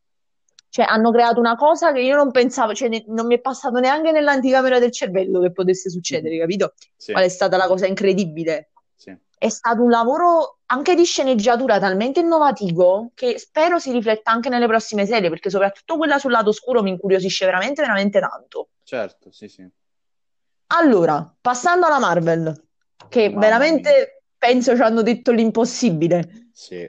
[0.68, 3.80] Cioè, hanno creato una cosa che io non pensavo, cioè, ne- non mi è passato
[3.80, 6.74] neanche nell'anticamera del cervello che potesse succedere, capito?
[6.96, 8.70] Sì, Qual è stata la cosa incredibile?
[8.94, 9.12] sì.
[9.38, 14.66] È stato un lavoro anche di sceneggiatura talmente innovativo che spero si rifletta anche nelle
[14.68, 18.68] prossime serie, perché soprattutto quella sul lato oscuro mi incuriosisce veramente, veramente tanto.
[18.84, 19.68] Certo, sì, sì.
[20.68, 22.54] Allora, passando alla Marvel,
[23.08, 23.48] che Mamma mia.
[23.48, 26.50] veramente penso ci hanno detto l'impossibile.
[26.52, 26.88] Sì.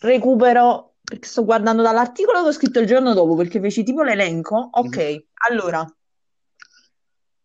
[0.00, 4.70] Recupero, perché sto guardando dall'articolo che ho scritto il giorno dopo, perché feci tipo l'elenco.
[4.72, 5.24] Ok, Mhm.
[5.50, 5.84] allora,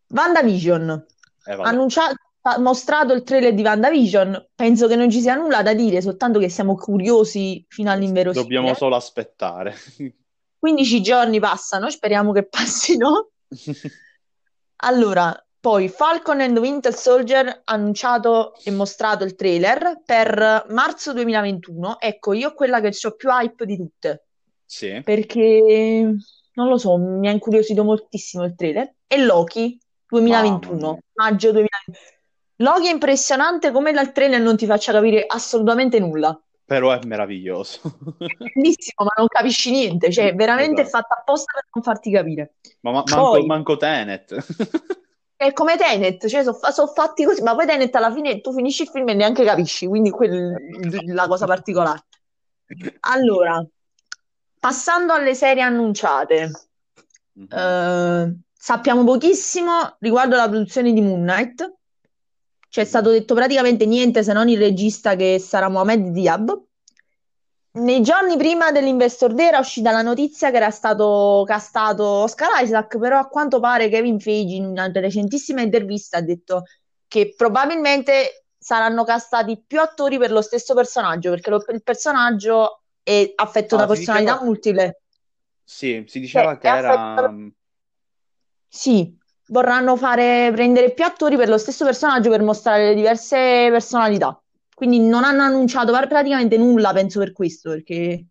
[0.10, 1.06] WandaVision,
[1.45, 1.70] Eh, vabbè.
[1.70, 2.16] annunciato,
[2.60, 6.49] mostrato il trailer di WandaVision, penso che non ci sia nulla da dire, soltanto che
[6.49, 8.76] siamo curiosi fino Dobbiamo all'inverosimile.
[8.76, 9.76] solo aspettare.
[10.58, 13.30] 15 giorni passano, speriamo che passino.
[14.78, 21.99] Allora, poi Falcon and Winter Soldier annunciato e mostrato il trailer per marzo 2021.
[21.99, 24.26] Ecco, io quella che ho più hype di tutte,
[24.63, 25.01] Sì.
[25.03, 26.13] perché
[26.53, 28.93] non lo so, mi ha incuriosito moltissimo il trailer.
[29.07, 29.76] E Loki
[30.09, 30.99] Mamma 2021, mia.
[31.16, 31.97] maggio 2021.
[32.57, 36.39] Loki è impressionante come dal trailer non ti faccia capire assolutamente nulla.
[36.63, 37.80] Però è meraviglioso.
[38.53, 41.07] Bellissimo, ma non capisci niente, cioè veramente è Esatto.
[41.07, 42.53] fatta apposta per non farti capire.
[42.82, 44.45] Ma ma- manco, Poi manco Tenet.
[45.38, 48.90] È come Tenet, cioè sono fatti così, ma poi Tenet alla fine tu finisci il
[48.90, 52.06] film e neanche capisci, quindi quella è la cosa particolare.
[53.02, 53.64] Allora,
[54.60, 56.52] passando alle serie annunciate,
[57.34, 57.48] Mhm.
[57.50, 61.74] eh, sappiamo pochissimo riguardo la produzione di Moon Knight.
[62.70, 62.88] Ci è Mhm.
[62.90, 66.64] stato detto praticamente niente se non il regista che sarà Mohamed Diab.
[67.76, 72.97] Nei giorni prima dell'Investor Day era uscita la notizia che era stato castato Oscar Isaac,
[72.97, 76.63] però a quanto pare Kevin Feige in una recentissima intervista ha detto
[77.07, 83.34] che probabilmente saranno castati più attori per lo stesso personaggio, perché lo- il personaggio è
[83.36, 84.45] affetto da Ah, si personalità diceva...
[84.45, 85.01] multiple.
[85.65, 87.28] Sì, si Cioè, diceva che è affetto era...
[87.28, 87.34] da...
[88.67, 89.17] Sì,
[89.47, 94.39] vorranno fare prendere più attori per lo stesso personaggio per mostrare le diverse personalità.
[94.76, 98.26] Quindi non hanno annunciato praticamente nulla, penso per questo, perché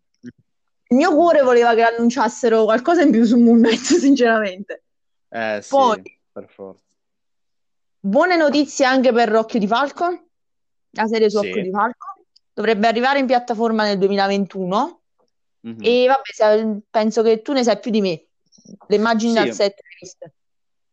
[0.87, 4.83] il mio cuore voleva che annunciassero qualcosa in più su Moon Knight, sinceramente.
[5.29, 6.83] Eh sì, Poi, per forza.
[7.99, 10.27] buone notizie anche per Occhio di Falco,
[10.91, 11.61] la serie su Occhio Sì.
[11.61, 12.13] di Falco.
[12.53, 15.01] Dovrebbe arrivare in piattaforma nel 2021
[15.63, 15.81] Mhm.
[15.81, 18.27] e vabbè, penso che tu ne sai più di me.
[18.87, 20.33] Le immagini dal Sì, set hai viste.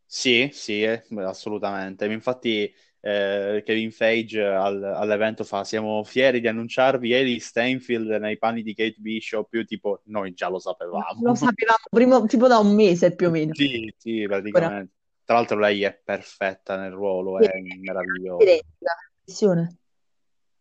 [0.06, 2.04] sì, sì, eh, assolutamente.
[2.06, 2.72] Infatti
[3.04, 8.74] eh, Kevin Feige al- all'evento fa siamo fieri di annunciarvi Haley Steinfeld nei panni di
[8.74, 11.18] Kate Bishop, io tipo noi già lo sapevamo.
[11.20, 13.52] Lo sapevamo prima, tipo da un mese più o meno.
[13.54, 14.92] Sì, sì, praticamente.
[15.24, 18.44] Tra l'altro lei è perfetta nel ruolo, Sì, è meravigliosa.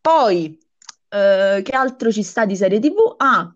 [0.02, 0.60] Poi,
[1.10, 3.16] eh, che altro ci sta di serie TV?
[3.18, 3.56] Ah,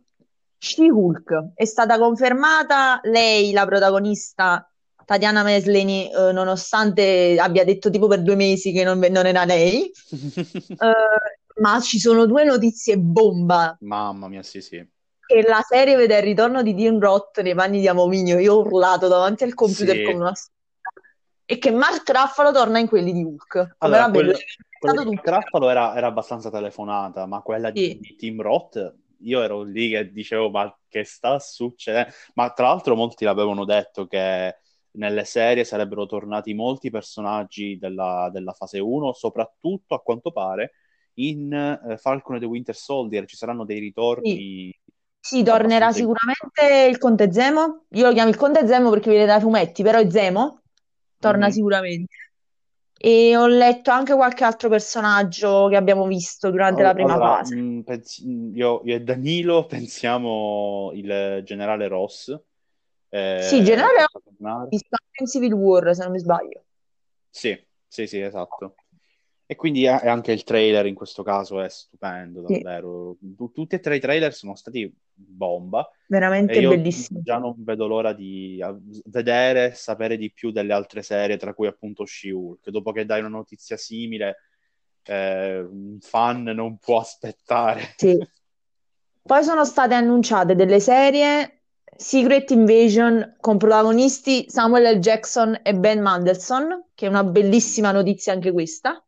[0.59, 1.53] She-Hulk.
[1.55, 4.71] È stata confermata lei, la protagonista,
[5.05, 9.89] Tatiana Maslany, eh, nonostante abbia detto tipo per due mesi che non, non era lei.
[10.77, 13.77] Eh, ma ci sono due notizie bomba.
[13.81, 14.85] Mamma mia, sì, sì.
[15.25, 18.39] Che la serie vede il ritorno di Dean Roth nei panni di Abominio.
[18.39, 20.03] Io ho urlato davanti al computer Sì.
[20.03, 20.33] come una.
[21.45, 23.75] E che Mark Ruffalo torna in quelli di Hulk.
[23.77, 24.43] Allora, Vabbè, quella, lo è
[24.77, 25.29] quella stato di tutto.
[25.29, 27.99] Traffalo era, era abbastanza telefonata, ma quella di, Sì.
[28.01, 32.11] di Tim Roth, io ero lì che dicevo, ma che sta succedendo?
[32.33, 34.57] Ma tra l'altro molti l'avevano detto che
[34.97, 40.73] nelle serie sarebbero tornati molti personaggi della, della fase 1, soprattutto a quanto pare
[41.15, 44.73] in eh, Falcon e the Winter Soldier ci saranno dei ritorni
[45.19, 47.85] Sì, tornerà abbastanza sicuramente il Conte Zemo.
[47.91, 50.61] Io lo chiamo il Conte Zemo perché viene dai fumetti, però è Zemo.
[51.17, 51.51] Torna Mhm.
[51.51, 52.13] sicuramente.
[52.97, 57.53] E ho letto anche qualche altro personaggio che abbiamo visto durante la prima Allora, fase.
[57.53, 62.37] mh, pensi- mh, io, io e Danilo pensiamo il generale Ross.
[63.15, 64.67] Eh, Sì, generale tornare.
[64.69, 66.63] visto anche in Civil War, se non mi sbaglio.
[67.29, 67.57] Sì,
[67.87, 68.75] sì, sì, esatto.
[69.47, 72.53] E quindi anche il trailer in questo caso è stupendo, Sì.
[72.61, 73.15] davvero.
[73.19, 77.19] Tu- tutti e tre i trailer sono stati bomba Veramente io bellissimo.
[77.23, 78.59] già non vedo l'ora di
[79.05, 82.69] vedere e sapere di più delle altre serie, tra cui appunto She-Hulk.
[82.69, 84.37] Dopo che dai una notizia simile,
[85.03, 87.93] eh, un fan non può aspettare.
[87.97, 88.17] Sì.
[89.21, 91.54] Poi sono state annunciate delle serie
[91.97, 94.99] Secret Invasion con protagonisti Samuel L.
[94.99, 99.03] Jackson e Ben Mendelsohn, che è una bellissima notizia anche questa.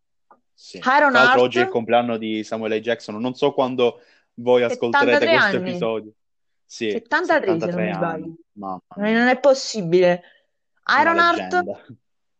[0.53, 0.77] Sì.
[0.97, 2.81] Iron l'altro oggi è il Heart, compleanno di Samuel L.
[2.81, 3.99] Jackson, non so quando
[4.35, 5.69] voi ascolterete 73 questo anni.
[5.69, 6.11] episodio.
[6.65, 8.33] Sì, 73 se non 73 mi sbaglio.
[8.95, 10.23] Non è possibile.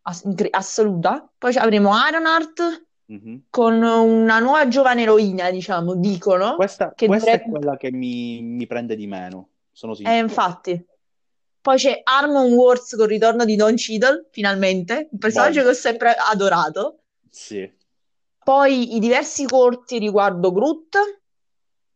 [0.02, 1.30] ass- incre- assoluta.
[1.36, 3.44] Poi avremo Ironheart Mhm.
[3.48, 7.50] con una nuova giovane eroina, diciamo, dicono, Questa, che questa è dovrebbe...
[7.58, 10.18] quella che mi, mi prende di meno, sono Eh, sincero.
[10.18, 10.86] infatti.
[11.60, 15.70] Poi c'è Armor Wars con il ritorno di Don Cheadle, finalmente, un personaggio che Bomba.
[15.70, 16.98] ho sempre adorato.
[17.30, 17.70] Sì.
[18.42, 20.96] Poi i diversi corti riguardo Groot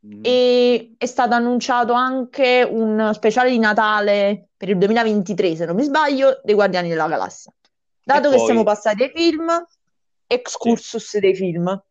[0.00, 0.20] Mhm.
[0.24, 5.82] e è stato annunciato anche un speciale di Natale per il 2023, se non mi
[5.84, 7.52] sbaglio, dei Guardiani della Galassia.
[8.04, 9.76] Dato che siamo poi, passati ai film, sì.
[10.26, 11.82] excursus dei film.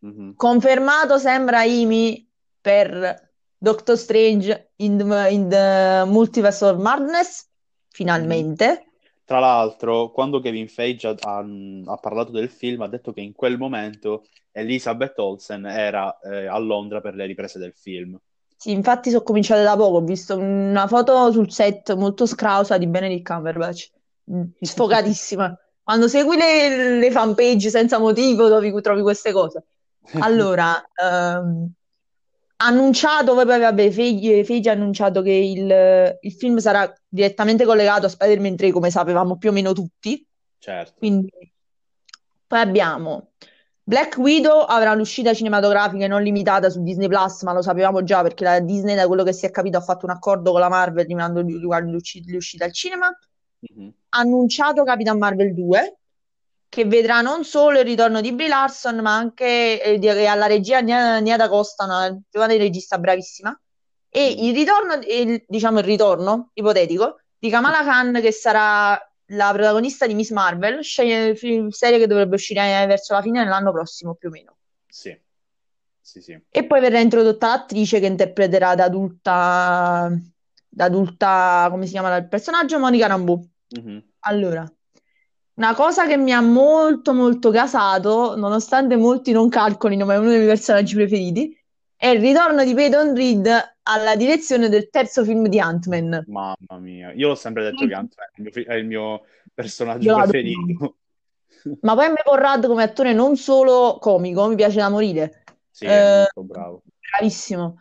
[0.00, 0.34] Mhm.
[0.36, 2.26] Confermato sembra Amy
[2.60, 3.32] per
[3.64, 7.48] Doctor Strange in the, in the Multiverse of Madness,
[7.88, 8.84] finalmente.
[9.24, 11.38] Tra l'altro, quando Kevin Feige ha, ha-
[11.86, 16.58] ha parlato del film, ha detto che in quel momento Elizabeth Olsen era eh, a
[16.58, 18.18] Londra per le riprese del film.
[18.54, 22.86] Sì, infatti sono cominciate da poco, ho visto una foto sul set molto scrausa di
[22.86, 23.90] Benedict Cumberbatch,
[24.30, 25.54] Mm, sfogatissima.
[25.84, 29.64] Quando segui le, le fanpage senza motivo trovi, trovi queste cose.
[30.20, 31.70] Allora, ehm,
[32.56, 38.06] annunciato, poi poi, vabbè, Feige, Feige ha annunciato che il, il film sarà direttamente collegato
[38.06, 40.26] a Spider-Man 3, come sapevamo più o meno tutti.
[40.58, 40.94] Certo.
[40.98, 41.30] Quindi,
[42.46, 43.32] poi abbiamo
[43.86, 48.42] Black Widow avrà l'uscita cinematografica non limitata su Disney Plus, ma lo sapevamo già perché
[48.42, 51.04] la Disney, da quello che si è capito, ha fatto un accordo con la Marvel
[51.04, 53.14] riguardo riguardo l'usci- l'uscita al cinema.
[53.60, 53.92] Mhm.
[54.10, 55.98] Annunciato Capitan Marvel 2,
[56.74, 60.46] che vedrà non solo il ritorno di Brie Larson, ma anche eh, di- e alla
[60.46, 63.56] regia Nia, Da Costa, una giovane regista bravissima.
[64.08, 64.44] E Mm.
[64.44, 70.14] il ritorno, il- diciamo il ritorno ipotetico di Kamala Khan, che sarà la protagonista di
[70.14, 74.56] Miss Marvel, serie che dovrebbe uscire eh, verso la fine dell'anno prossimo più o meno.
[74.88, 75.16] Sì,
[76.00, 76.38] sì, sì.
[76.48, 80.10] E poi verrà introdotta l'attrice che interpreterà da adulta,
[80.68, 82.80] da adulta, come si chiama il personaggio?
[82.80, 83.48] Monica Rambeau.
[83.68, 84.02] Mhm.
[84.26, 84.64] Allora,
[85.54, 90.28] una cosa che mi ha molto molto gasato, nonostante molti non calcolino, ma è uno
[90.28, 91.56] dei miei personaggi preferiti,
[91.96, 96.24] è il ritorno di Peyton Reed alla direzione del terzo film di Ant-Man.
[96.26, 99.22] Mamma mia, io l'ho sempre detto che Ant-Man è il mio,
[99.54, 100.96] personaggio Io preferito.
[101.80, 105.44] Ma poi a me Conrad come attore non solo comico, mi piace da morire.
[105.70, 106.82] Sì, è Eh, molto bravo.
[107.10, 107.78] bravissimo.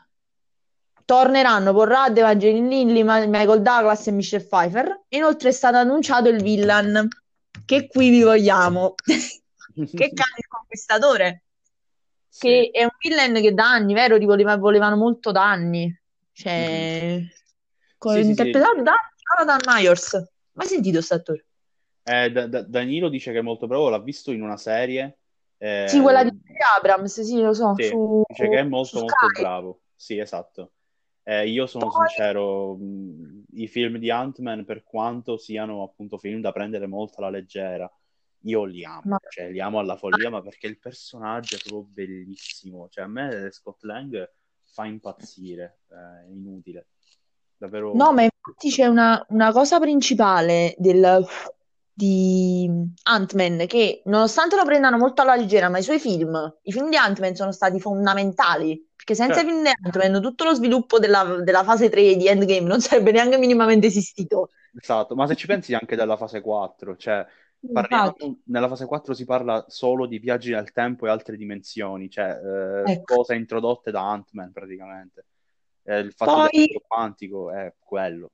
[1.06, 5.02] Torneranno Conrad, Evangeline Lilly, Michael Douglas e Michelle Pfeiffer.
[5.10, 7.08] Inoltre è stato annunciato il villain,
[7.66, 8.96] che qui vi vogliamo.
[9.74, 11.44] Che cane il conquistatore,
[12.28, 12.48] Sì.
[12.48, 14.20] che è un villain che da anni, vero?
[14.20, 15.92] Ti voleva- volevano molto da anni.
[16.32, 17.20] Cioè,
[17.98, 18.30] co- Sì, sì, sì.
[18.30, 18.94] interpretato da
[19.38, 20.24] Jonathan Myers.
[20.52, 21.46] Mai sentito questo attore?
[22.04, 25.18] Eh, Da- Da- Danilo dice che è molto bravo, l'ha visto in una serie.
[25.58, 26.38] Sì, quella eh, di
[26.78, 29.80] Abrams, sì, lo so, sì, su, dice che è molto molto bravo.
[29.96, 30.74] Sì, esatto.
[31.24, 36.42] Eh, io sono Poi, sincero, mh, i film di Ant-Man, per quanto siano appunto film
[36.42, 37.92] da prendere molto alla leggera,
[38.46, 41.88] io li amo, ma, cioè li amo alla follia, ma perché il personaggio è proprio
[41.94, 42.88] bellissimo.
[42.90, 44.30] Cioè, a me Scott Lang
[44.64, 46.88] fa impazzire, eh, è inutile,
[47.58, 51.26] davvero no, ma infatti c'è una, una cosa principale del,
[51.94, 52.70] di
[53.04, 56.96] Ant-Man che, nonostante lo prendano molto alla leggera, ma i suoi film, i film di
[56.98, 58.90] Ant-Man sono stati fondamentali.
[58.96, 62.28] Perché senza i Certo, film di Ant-Man tutto lo sviluppo della, della fase 3 di
[62.28, 64.50] Endgame non sarebbe neanche minimamente esistito.
[64.76, 67.26] esatto, ma se ci pensi anche della fase 4, cioè
[67.72, 68.16] parliamo,
[68.46, 72.40] nella fase 4 si parla solo di viaggi nel tempo e altre dimensioni, cioè
[72.86, 73.16] eh, ecco.
[73.16, 75.26] cose introdotte da Ant-Man praticamente.
[75.84, 78.32] Eh, il fatto del Poi mondo quantico è quello.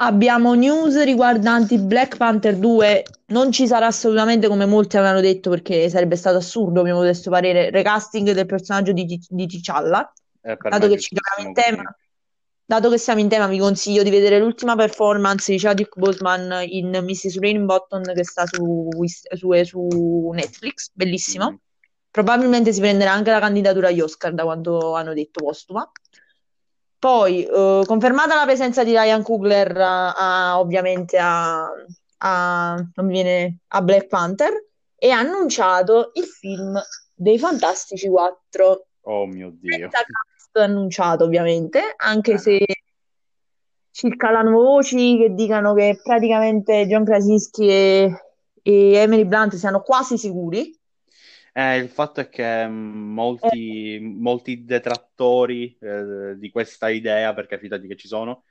[0.00, 3.04] Abbiamo news riguardanti Black Panther 2.
[3.26, 7.30] Non ci sarà assolutamente come molti avevano detto perché sarebbe stato assurdo, a mio modesto
[7.30, 10.12] parere, recasting del personaggio di, di T'Challa.
[10.40, 11.82] E per Dato che ci in tema,
[12.64, 16.90] dato che siamo in tema, vi consiglio di vedere l'ultima performance di Chadwick Boseman in
[16.90, 17.38] Mrs.
[17.40, 18.88] Rainbottom che sta su,
[19.34, 21.52] su, su Netflix, bellissimo.
[21.52, 21.54] Mm.
[22.10, 25.90] Probabilmente si prenderà anche la candidatura agli Oscar, da quanto hanno detto postuma.
[26.98, 31.66] Poi, eh, confermata la presenza di Ryan Coogler, a- a- ovviamente a,
[32.18, 34.52] a- viene, a Black Panther,
[34.96, 36.76] e ha annunciato il film
[37.14, 38.86] dei Fantastici 4.
[39.02, 39.78] Oh mio Dio.
[39.78, 42.64] Senza cast annunciato, ovviamente, anche Eh, se
[43.90, 48.22] circolano voci che dicano che praticamente John Krasinski e,
[48.62, 50.76] e Emily Blunt siano quasi sicuri.
[51.58, 52.70] Eh, il fatto è che mh,
[53.14, 58.44] molti, molti detrattori eh, di questa idea, perché fidati che ci sono,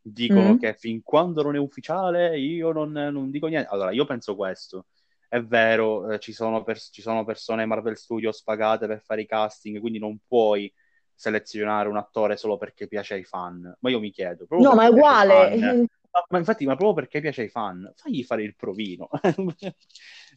[0.00, 0.58] dicono Mm.
[0.58, 3.68] che fin quando non è ufficiale io non, non dico niente.
[3.70, 4.86] Allora, io penso questo.
[5.28, 9.26] È vero, eh, ci sono, pers- ci sono persone Marvel Studios pagate per fare i
[9.26, 10.72] casting, quindi non puoi
[11.14, 13.76] selezionare un attore solo perché piace ai fan.
[13.80, 15.58] Ma io mi chiedo, No, ma è uguale.
[15.58, 15.86] fan,
[16.28, 19.08] ma, infatti, ma proprio perché piace ai fan, fagli fare il provino.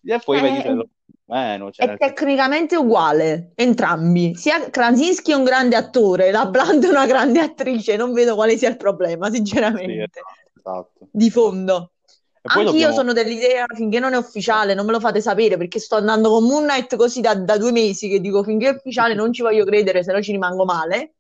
[0.04, 0.90] E poi vedi se Eh, lo
[1.26, 4.36] meno, cioè, È tecnicamente uguale, entrambi.
[4.36, 8.58] Sia Krasinski è un grande attore, la Blunt è una grande attrice, non vedo quale
[8.58, 10.22] sia il problema, Sì, sinceramente,
[10.56, 11.94] esatto, di fondo.
[12.44, 12.94] Anch'io dobbiamo...
[12.94, 16.44] sono dell'idea, finché non è ufficiale, non me lo fate sapere, perché sto andando con
[16.46, 19.66] Moon Knight così da, da due mesi, che dico finché è ufficiale non ci voglio
[19.66, 21.17] credere, se no ci rimango male.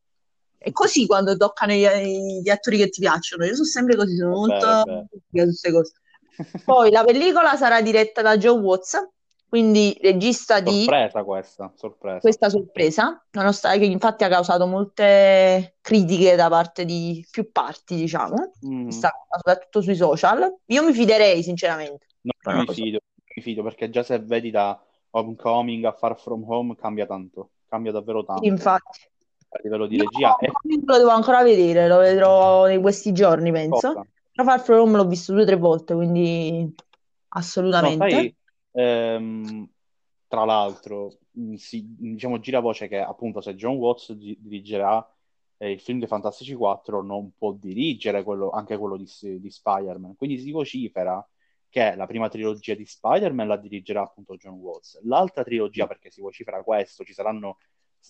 [0.68, 1.88] E così quando toccano gli,
[2.42, 5.94] gli attori che ti piacciono, io sono sempre così, sono molto su queste cose.
[6.66, 9.08] Poi la pellicola sarà diretta da Joe Watts,
[9.48, 12.20] quindi regista di Sorpresa questa, sorpresa.
[12.20, 18.52] questa sorpresa, nonostante che infatti ha causato molte critiche da parte di più parti, diciamo,
[18.68, 18.90] Mm.
[18.90, 20.54] soprattutto sui social.
[20.66, 22.08] Io mi fiderei, sinceramente.
[22.24, 23.00] No, non mi fido,
[23.36, 24.78] mi fido perché già se vedi da
[25.12, 29.00] Homecoming a Far From Home cambia tanto, cambia davvero tanto infatti.
[29.58, 33.52] A livello di regia e Homecoming lo devo ancora vedere, lo vedrò in questi giorni,
[33.52, 33.90] penso.
[33.90, 34.08] cosa.
[34.32, 36.74] Però Far From Home l'ho visto due o tre volte, quindi No,
[37.30, 38.06] assolutamente.
[38.06, 38.36] sai,
[38.72, 39.70] ehm,
[40.28, 45.06] tra l'altro, mh, si, diciamo, gira voce che appunto se John Watts di- dirigerà
[45.58, 49.06] eh, il film dei Fantastici 4 non può dirigere quello- anche quello di,
[49.40, 51.26] di Spider-Man, quindi si vocifera
[51.70, 55.02] che la prima trilogia di Spider-Man la dirigerà appunto John Watts.
[55.04, 57.58] L'altra trilogia, perché si vocifera questo, ci saranno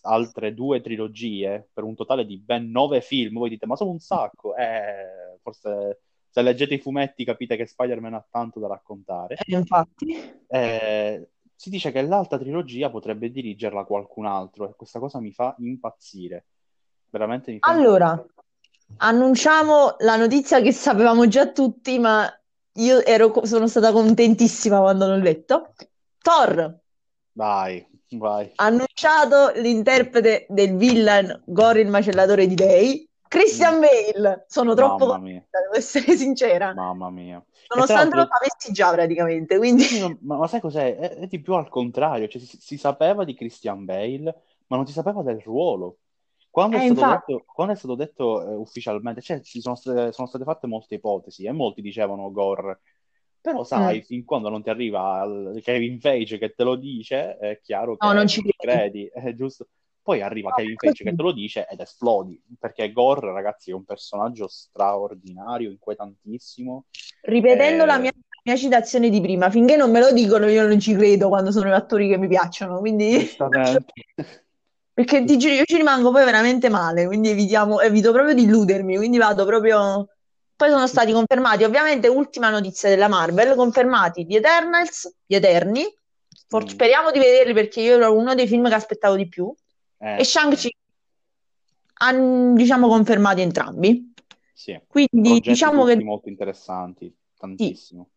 [0.01, 3.37] altre due trilogie per un totale di ben nove film.
[3.37, 4.55] Voi dite, ma sono un sacco.
[4.55, 9.35] Eh, forse se leggete i fumetti capite che Spider-Man ha tanto da raccontare.
[9.35, 10.15] Eh, infatti.
[10.47, 15.55] Eh, si dice che l'altra trilogia potrebbe dirigerla qualcun altro e questa cosa mi fa
[15.57, 16.45] impazzire.
[17.09, 18.33] Veramente mi fa Allora, impazzire.
[18.97, 22.31] annunciamo la notizia che sapevamo già tutti, ma
[22.73, 25.73] io ero, sono stata contentissima quando l'ho letto.
[26.21, 26.79] Thor
[27.31, 28.51] Vai, vai.
[28.55, 34.45] annunciato l'interprete del villain Gore il macellatore di dei, Christian Bale.
[34.47, 36.74] Sono troppo Mamma contenta, devo essere sincera.
[36.74, 37.43] mamma mia.
[37.74, 40.95] Nonostante lo sapessi già praticamente, quindi ma, ma- sai cos'è?
[40.95, 44.88] È, è di più al contrario, cioè, si, si sapeva di Christian Bale, ma non
[44.88, 45.97] si sapeva del ruolo.
[46.49, 49.76] Quando è eh, stato infatti, detto, quando è stato detto eh, ufficialmente, cioè, ci sono
[49.76, 52.80] sono state fatte molte ipotesi e molti dicevano Gore.
[53.49, 53.93] Però mm.
[53.93, 57.97] sai, fin quando non ti arriva il Kevin Feige che te lo dice, è chiaro
[58.01, 58.55] No, che non non ci credi.
[58.57, 59.67] credi, è giusto.
[60.01, 63.73] Poi arriva No, Kevin Feige che te lo dice ed esplodi, perché Gore, ragazzi, è
[63.73, 66.85] un personaggio straordinario, inquietantissimo.
[67.21, 68.11] Ripetendo la Eh, mia,
[68.43, 71.69] mia citazione di prima, finché non me lo dicono io non ci credo quando sono
[71.69, 73.27] gli attori che mi piacciono, quindi
[74.93, 78.95] perché ti giuro io ci rimango poi veramente male, quindi evitiamo, evito proprio di illudermi,
[78.97, 80.07] quindi vado proprio
[80.58, 85.86] Poi sono stati confermati, ovviamente, ultima notizia della Marvel, confermati The Eternals, gli Eterni.
[86.47, 86.68] For- Mm.
[86.68, 89.53] speriamo di vederli perché io ero uno dei film che aspettavo di più.
[89.99, 90.76] Eh, E Shang-Chi
[91.99, 94.14] hanno, diciamo, confermati entrambi.
[94.51, 98.10] sì, Quindi diciamo che molto interessanti, sì, tantissimo.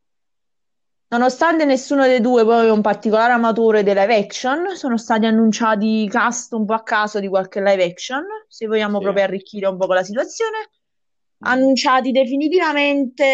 [1.09, 6.09] nonostante nessuno dei due poi è un particolare amatore dei live action, sono stati annunciati
[6.09, 9.03] cast un po' a caso di qualche live action, se vogliamo Sì.
[9.03, 10.71] proprio arricchire un po' la situazione.
[11.43, 11.49] Mm.
[11.49, 13.25] Annunciati definitivamente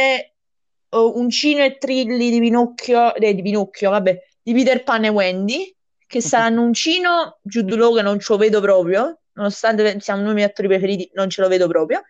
[0.88, 5.08] eh, un Cino e Trilli di Pinocchio, eh, di Pinocchio, vabbè, di Peter Pan e
[5.08, 5.74] Wendy,
[6.06, 10.28] che saranno un Cino, Jude Law che non ce lo vedo proprio, nonostante siamo uno
[10.28, 12.02] dei miei attori preferiti, non ce lo vedo proprio,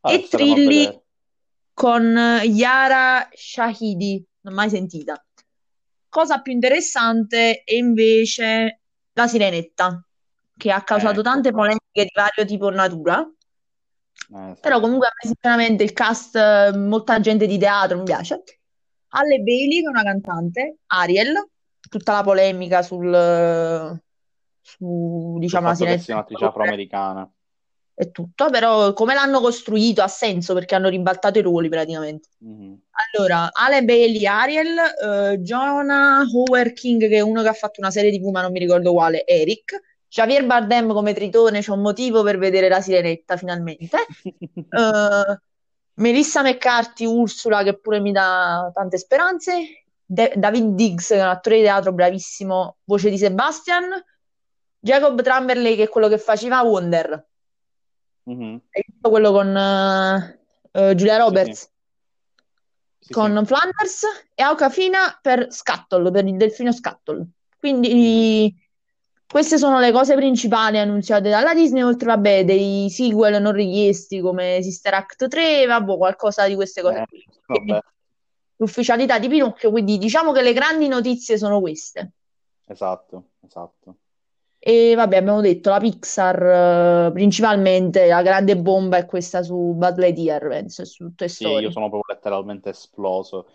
[0.00, 1.00] Vabbè, e Trilli
[1.72, 5.22] con eh, Yara Shahidi, non mai sentita.
[6.08, 8.80] Cosa più interessante è invece
[9.12, 10.02] La Sirenetta,
[10.56, 13.30] che ha causato Ecco tante polemiche di vario tipo natura.
[14.34, 18.42] Eh, Però comunque a me sinceramente il cast, eh, molta gente di teatro mi piace.
[19.08, 21.48] Halle Bailey, che è una cantante, Ariel,
[21.88, 24.00] tutta la polemica sul,
[24.60, 27.30] su, diciamo, la sia un'attrice afroamericana.
[27.98, 32.28] e tutto, però come l'hanno costruito ha senso perché hanno ribaltato i ruoli praticamente.
[32.38, 32.82] Mhm.
[33.14, 37.90] Allora, Ale Bailey, Ariel, eh, Jonah Howard King, che è uno che ha fatto una
[37.90, 42.22] serie TV, ma non mi ricordo quale, Eric, Javier Bardem come Tritone, c'è un motivo
[42.22, 43.98] per vedere la Sirenetta finalmente.
[44.68, 45.40] Eh,
[45.94, 49.84] Melissa McCarthy, Ursula, che pure mi dà tante speranze.
[50.04, 53.84] De- David Diggs, che è un attore di teatro bravissimo, voce di Sebastian.
[54.78, 57.26] Jacob Tremblay, che è quello che faceva Wonder,
[58.24, 58.60] Mhm.
[58.70, 60.40] hai visto quello con eh,
[60.72, 61.70] eh, Julia Sì, Roberts, sì,
[62.98, 63.44] sì, con sì.
[63.46, 64.02] Flanders
[64.34, 67.26] e Awkwafina per Scuttle, per il delfino Scuttle.
[67.58, 68.54] Quindi
[69.28, 74.60] queste sono le cose principali annunziate dalla Disney, oltre vabbè, dei sequel non richiesti come
[74.62, 77.80] Sister Act 3, vabbè, qualcosa di queste cose Eh,
[78.58, 82.12] L'ufficialità di Pinocchio, quindi diciamo che le grandi notizie sono queste.
[82.66, 83.96] esatto, esatto.
[84.58, 89.96] E vabbè, abbiamo detto la Pixar, eh, principalmente la grande bomba è questa su Buzz
[89.98, 91.70] Lightyear, penso, su Toy Sì, io Story.
[91.72, 93.46] sono proprio letteralmente esploso.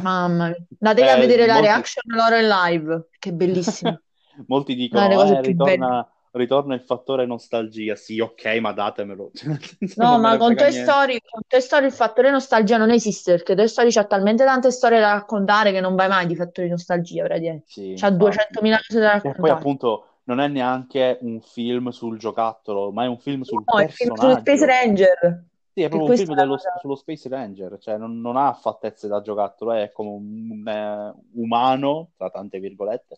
[0.00, 1.68] Mamma mia, andatevi a Eh, vedere la molti...
[1.68, 4.00] reaction loro in live, che è bellissimo.
[4.48, 7.94] Molti dicono, eh, ritorna, ritorna il fattore nostalgia.
[7.96, 9.30] Sì, ok, ma datemelo.
[9.34, 9.56] Cioè,
[9.98, 10.70] No, ma con Toy.
[10.72, 14.70] Story, con Toy Story il fattore nostalgia non esiste, perché Toy Story c'ha talmente tante
[14.70, 17.66] storie da raccontare che non vai mai di fattori nostalgia, praticamente.
[17.66, 18.10] Sì, C'ha infatti.
[18.10, 19.50] 200.000 cose da E poi raccontare.
[19.50, 24.14] appunto non è neanche un film sul giocattolo, ma è un film sul No, film
[24.16, 24.66] sullo Space personaggio.
[24.66, 29.08] Ranger, Sì, è proprio un film dello- sullo Space Ranger, cioè non, non ha fattezze
[29.08, 33.16] da giocattolo, è come un eh, umano, tra tante virgolette,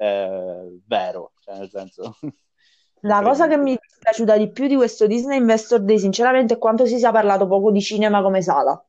[0.00, 2.16] eh, vero, cioè nel senso,
[3.04, 6.58] La cosa che mi è dispiaciuta di più di questo Disney Investor Day, sinceramente, è
[6.58, 8.82] quanto si sia parlato poco di cinema come sala.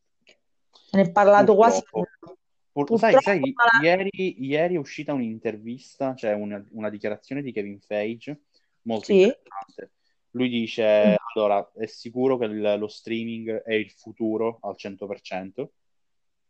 [0.92, 2.10] Ne è parlato quasi Purtroppo.
[2.24, 2.38] nulla.
[2.74, 4.10] Pur- sai, Purtroppo, sai, ma la- ieri,
[4.44, 8.44] ieri è uscita un'intervista, cioè una, una dichiarazione di Kevin Feige,
[8.84, 9.92] molto sì, interessante.
[10.32, 15.72] Lui dice, allora, è sicuro che il- lo streaming è il futuro al 100%,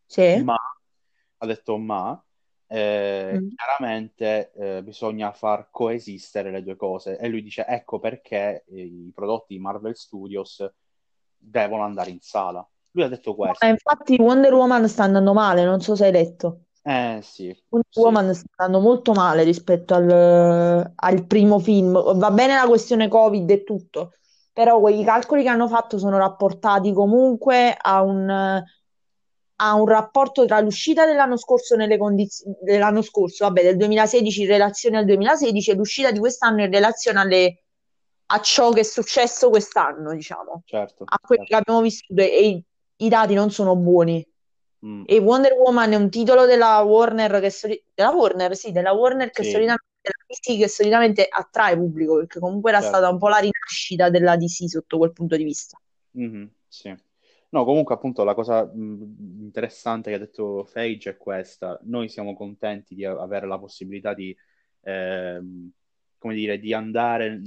[0.05, 0.55] sì, ma,
[1.37, 2.23] ha detto ma,
[2.71, 3.51] eh, Mm.
[3.55, 7.17] chiaramente eh, bisogna far coesistere le due cose.
[7.17, 10.65] E lui dice, ecco perché eh, i prodotti di Marvel Studios
[11.37, 12.67] devono andare in sala.
[12.91, 13.65] Lui ha detto No, questo.
[13.65, 16.65] ma infatti Wonder Woman sta andando male, non so se hai letto.
[16.83, 17.99] Eh sì, Wonder sì.
[18.01, 21.93] Woman sta andando molto male rispetto al, al primo film.
[22.17, 24.13] Va bene la questione Covid e tutto,
[24.51, 28.61] però quei calcoli che hanno fatto sono rapportati comunque a un,
[29.63, 34.47] a un rapporto tra l'uscita dell'anno scorso nelle condizioni dell'anno scorso, vabbè, del 2016 in
[34.47, 37.63] relazione al 2016 e l'uscita di quest'anno in relazione alle,
[38.27, 41.71] a ciò che è successo quest'anno, diciamo, Certo, a quelli che certo.
[41.71, 42.63] abbiamo vissuto e i,
[43.05, 44.25] i dati non sono buoni.
[44.85, 48.93] Mm, E Wonder Woman è un titolo della Warner che soli- della Warner, sì, della
[48.93, 53.13] Warner che sì, solitamente, della DC che solitamente attrae pubblico, perché comunque era stata certo.
[53.13, 55.77] un po' la rinascita della DC sotto quel punto di vista.
[56.13, 56.95] Mhm, sì.
[57.53, 61.77] No, comunque appunto la cosa mh, interessante che ha detto Feige è questa.
[61.83, 64.35] Noi siamo contenti di avere la possibilità di,
[64.81, 65.69] ehm,
[66.17, 67.41] come dire, di andare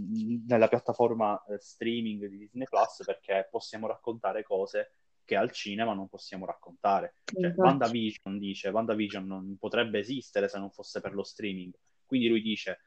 [0.46, 4.92] nella piattaforma eh, streaming di Disney Plus perché possiamo raccontare cose
[5.24, 7.14] che al cinema non possiamo raccontare.
[7.24, 7.60] Cioè, Infatti.
[7.60, 11.72] WandaVision dice, WandaVision non potrebbe esistere se non fosse per lo streaming.
[12.04, 12.78] Quindi lui dice,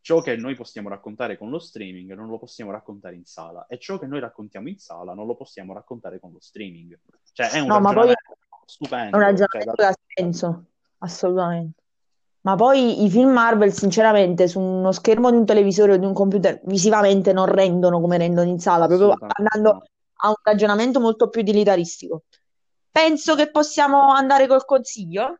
[0.00, 3.78] ciò che noi possiamo raccontare con lo streaming non lo possiamo raccontare in sala e
[3.78, 6.98] ciò che noi raccontiamo in sala non lo possiamo raccontare con lo streaming.
[7.32, 9.18] Cioè, è un No, ragionamento è un stupendo.
[9.18, 10.64] Cioè, ragionamento da- che ha senso,
[10.98, 11.82] assolutamente.
[12.42, 16.14] Ma poi i film Marvel, sinceramente, su uno schermo di un televisore o di un
[16.14, 19.82] computer, visivamente non rendono come rendono in sala, proprio andando no.
[20.22, 22.24] a un ragionamento molto più utilitaristico.
[22.90, 25.38] penso che possiamo andare col consiglio.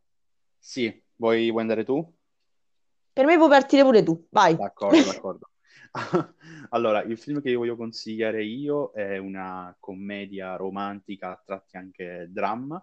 [0.59, 2.17] Sì, vuoi, vuoi andare tu?
[3.19, 4.55] Per me puoi partire pure tu, vai.
[4.55, 5.51] D'accordo, d'accordo.
[6.71, 12.29] Allora, il film che io voglio consigliare io è una commedia romantica, a tratti anche
[12.31, 12.81] dramma,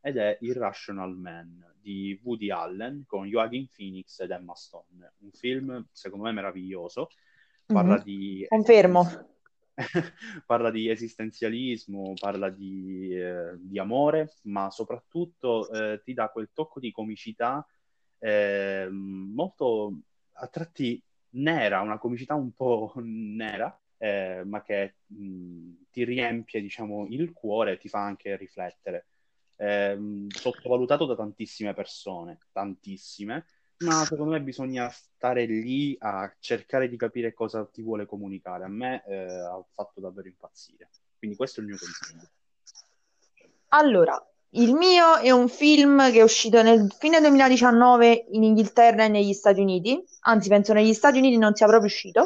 [0.00, 5.12] ed è Irrational Man di Woody Allen con Joaquin Phoenix ed Emma Stone.
[5.18, 7.10] Un film, secondo me, meraviglioso.
[7.64, 8.02] Parla Mhm.
[8.02, 9.28] di Confermo.
[10.46, 16.80] parla di esistenzialismo, parla di, eh, di amore, ma soprattutto eh, ti dà quel tocco
[16.80, 17.64] di comicità
[18.18, 19.92] eh, molto
[20.32, 27.06] a tratti nera, una comicità un po' nera, eh, ma che mh, ti riempie, diciamo,
[27.08, 29.06] il cuore e ti fa anche riflettere.
[29.56, 33.46] Ehm, sottovalutato da tantissime persone, tantissime,
[33.78, 38.64] ma secondo me bisogna stare lì a cercare di capire cosa ti vuole comunicare.
[38.64, 40.88] A me eh, ha fatto davvero impazzire.
[41.18, 42.28] Quindi questo è il mio consiglio.
[43.68, 49.08] Allora, il mio è un film che è uscito nel fine 2019 in Inghilterra e
[49.08, 52.22] negli Stati Uniti, anzi penso negli Stati Uniti non sia proprio uscito,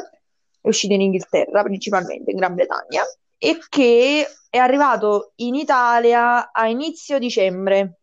[0.61, 3.03] è uscito in Inghilterra principalmente, in Gran Bretagna,
[3.37, 7.99] e che è arrivato in Italia a inizio dicembre,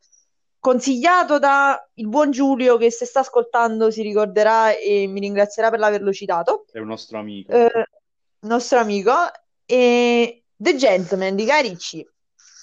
[0.58, 5.80] consigliato da il buon Giulio che se sta ascoltando si ricorderà e mi ringrazierà per
[5.80, 7.52] averlo citato, È un nostro amico.
[7.52, 7.88] eh,
[8.40, 9.12] nostro amico,
[9.64, 12.12] e The Gentleman di Guy Ritchie.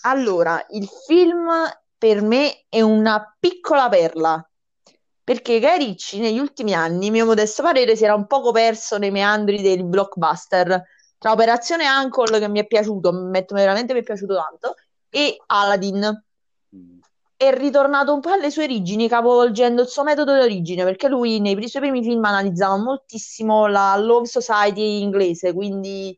[0.07, 1.49] Allora, il film
[1.98, 4.49] per me è una piccola perla,
[5.23, 9.10] perché Guy Ritchie negli ultimi anni, mio modesto parere, si era un poco perso nei
[9.10, 10.84] meandri dei blockbuster,
[11.18, 14.76] tra Operazione Uncle che mi è piaciuto, ammetto veramente mi è piaciuto tanto,
[15.10, 16.23] e Aladdin.
[16.76, 16.99] Mm.
[17.36, 21.40] È ritornato un po' alle sue origini, capovolgendo il suo metodo di origine, perché lui
[21.40, 26.18] nei suoi primi film analizzava moltissimo la Love Society inglese, quindi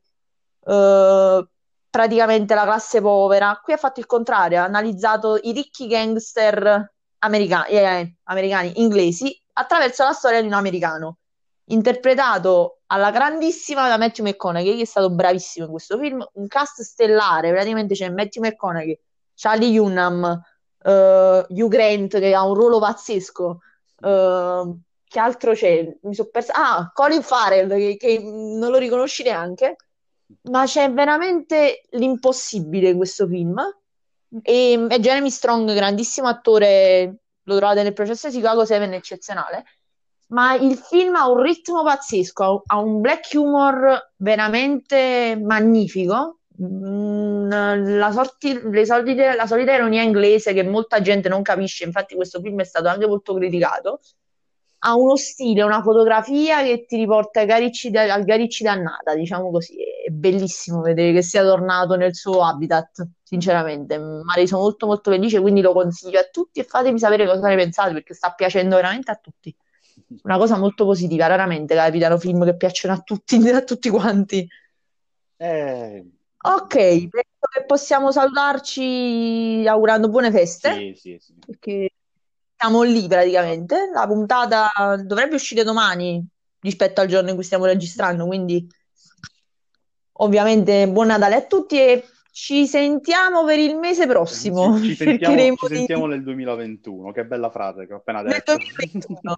[0.65, 1.47] eh,
[1.98, 3.60] praticamente la classe povera.
[3.64, 10.03] Qui ha fatto il contrario, ha analizzato i ricchi gangster america- eh, americani, inglesi, attraverso
[10.03, 11.18] la storia di un americano,
[11.69, 16.84] interpretato alla grandissima da Matthew McConaughey, che è stato bravissimo in questo film, un cast
[16.84, 18.99] stellare, praticamente c'è Matthew McConaughey,
[19.34, 20.40] Charlie Hunnam,
[20.84, 23.60] eh, Hugh Grant che ha un ruolo pazzesco,
[24.03, 24.76] eh,
[25.07, 25.98] che altro c'è?
[26.03, 26.53] Mi sono persa.
[26.53, 29.78] Ah, Colin Farrell, che, che non lo riconosci neanche,
[30.44, 33.60] ma c'è veramente l'impossibile in questo film.
[34.41, 39.66] E, e Jeremy Strong, grandissimo attore, lo trovate nel processo di Chicago 7, eccezionale.
[40.28, 46.40] Ma il film ha un ritmo pazzesco, ha- un black humor veramente magnifico.
[46.62, 52.41] Mm, La, sorti- solite- la solita ironia inglese che molta gente non capisce, infatti questo
[52.41, 54.02] film è stato anche molto criticato.
[54.88, 59.76] Ha uno stile, una fotografia che ti riporta Garicci da- al Garicci d'annata, diciamo così.
[60.05, 63.97] È bellissimo vedere che sia tornato nel suo habitat, sinceramente.
[63.97, 67.47] Mi ha reso molto molto felice, quindi lo consiglio a tutti e fatemi sapere cosa
[67.49, 69.53] ne pensate perché sta piacendo veramente a tutti.
[70.23, 74.47] Una cosa molto positiva, raramente capitano film che piacciono a tutti, a tutti quanti.
[75.38, 76.05] Eh,
[76.39, 81.34] Ok, penso che possiamo salutarci augurando buone feste, sì, sì, sì.
[81.45, 81.89] perché
[82.58, 83.90] siamo lì praticamente.
[83.94, 84.70] La puntata
[85.04, 86.26] dovrebbe uscire domani
[86.60, 88.68] rispetto al giorno in cui stiamo registrando, quindi
[90.20, 94.78] ovviamente buon Natale a tutti e ci sentiamo per il mese prossimo.
[94.78, 97.12] Ci, ci sentiamo, ci sentiamo nel 2021.
[97.12, 98.58] Che bella frase che ho appena nel detto.
[98.58, 99.38] 2021.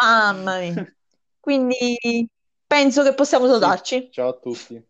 [0.00, 0.94] Mamma mia.
[1.40, 2.28] Quindi
[2.66, 4.08] penso che possiamo Sì, salutarci.
[4.12, 4.87] ciao a tutti.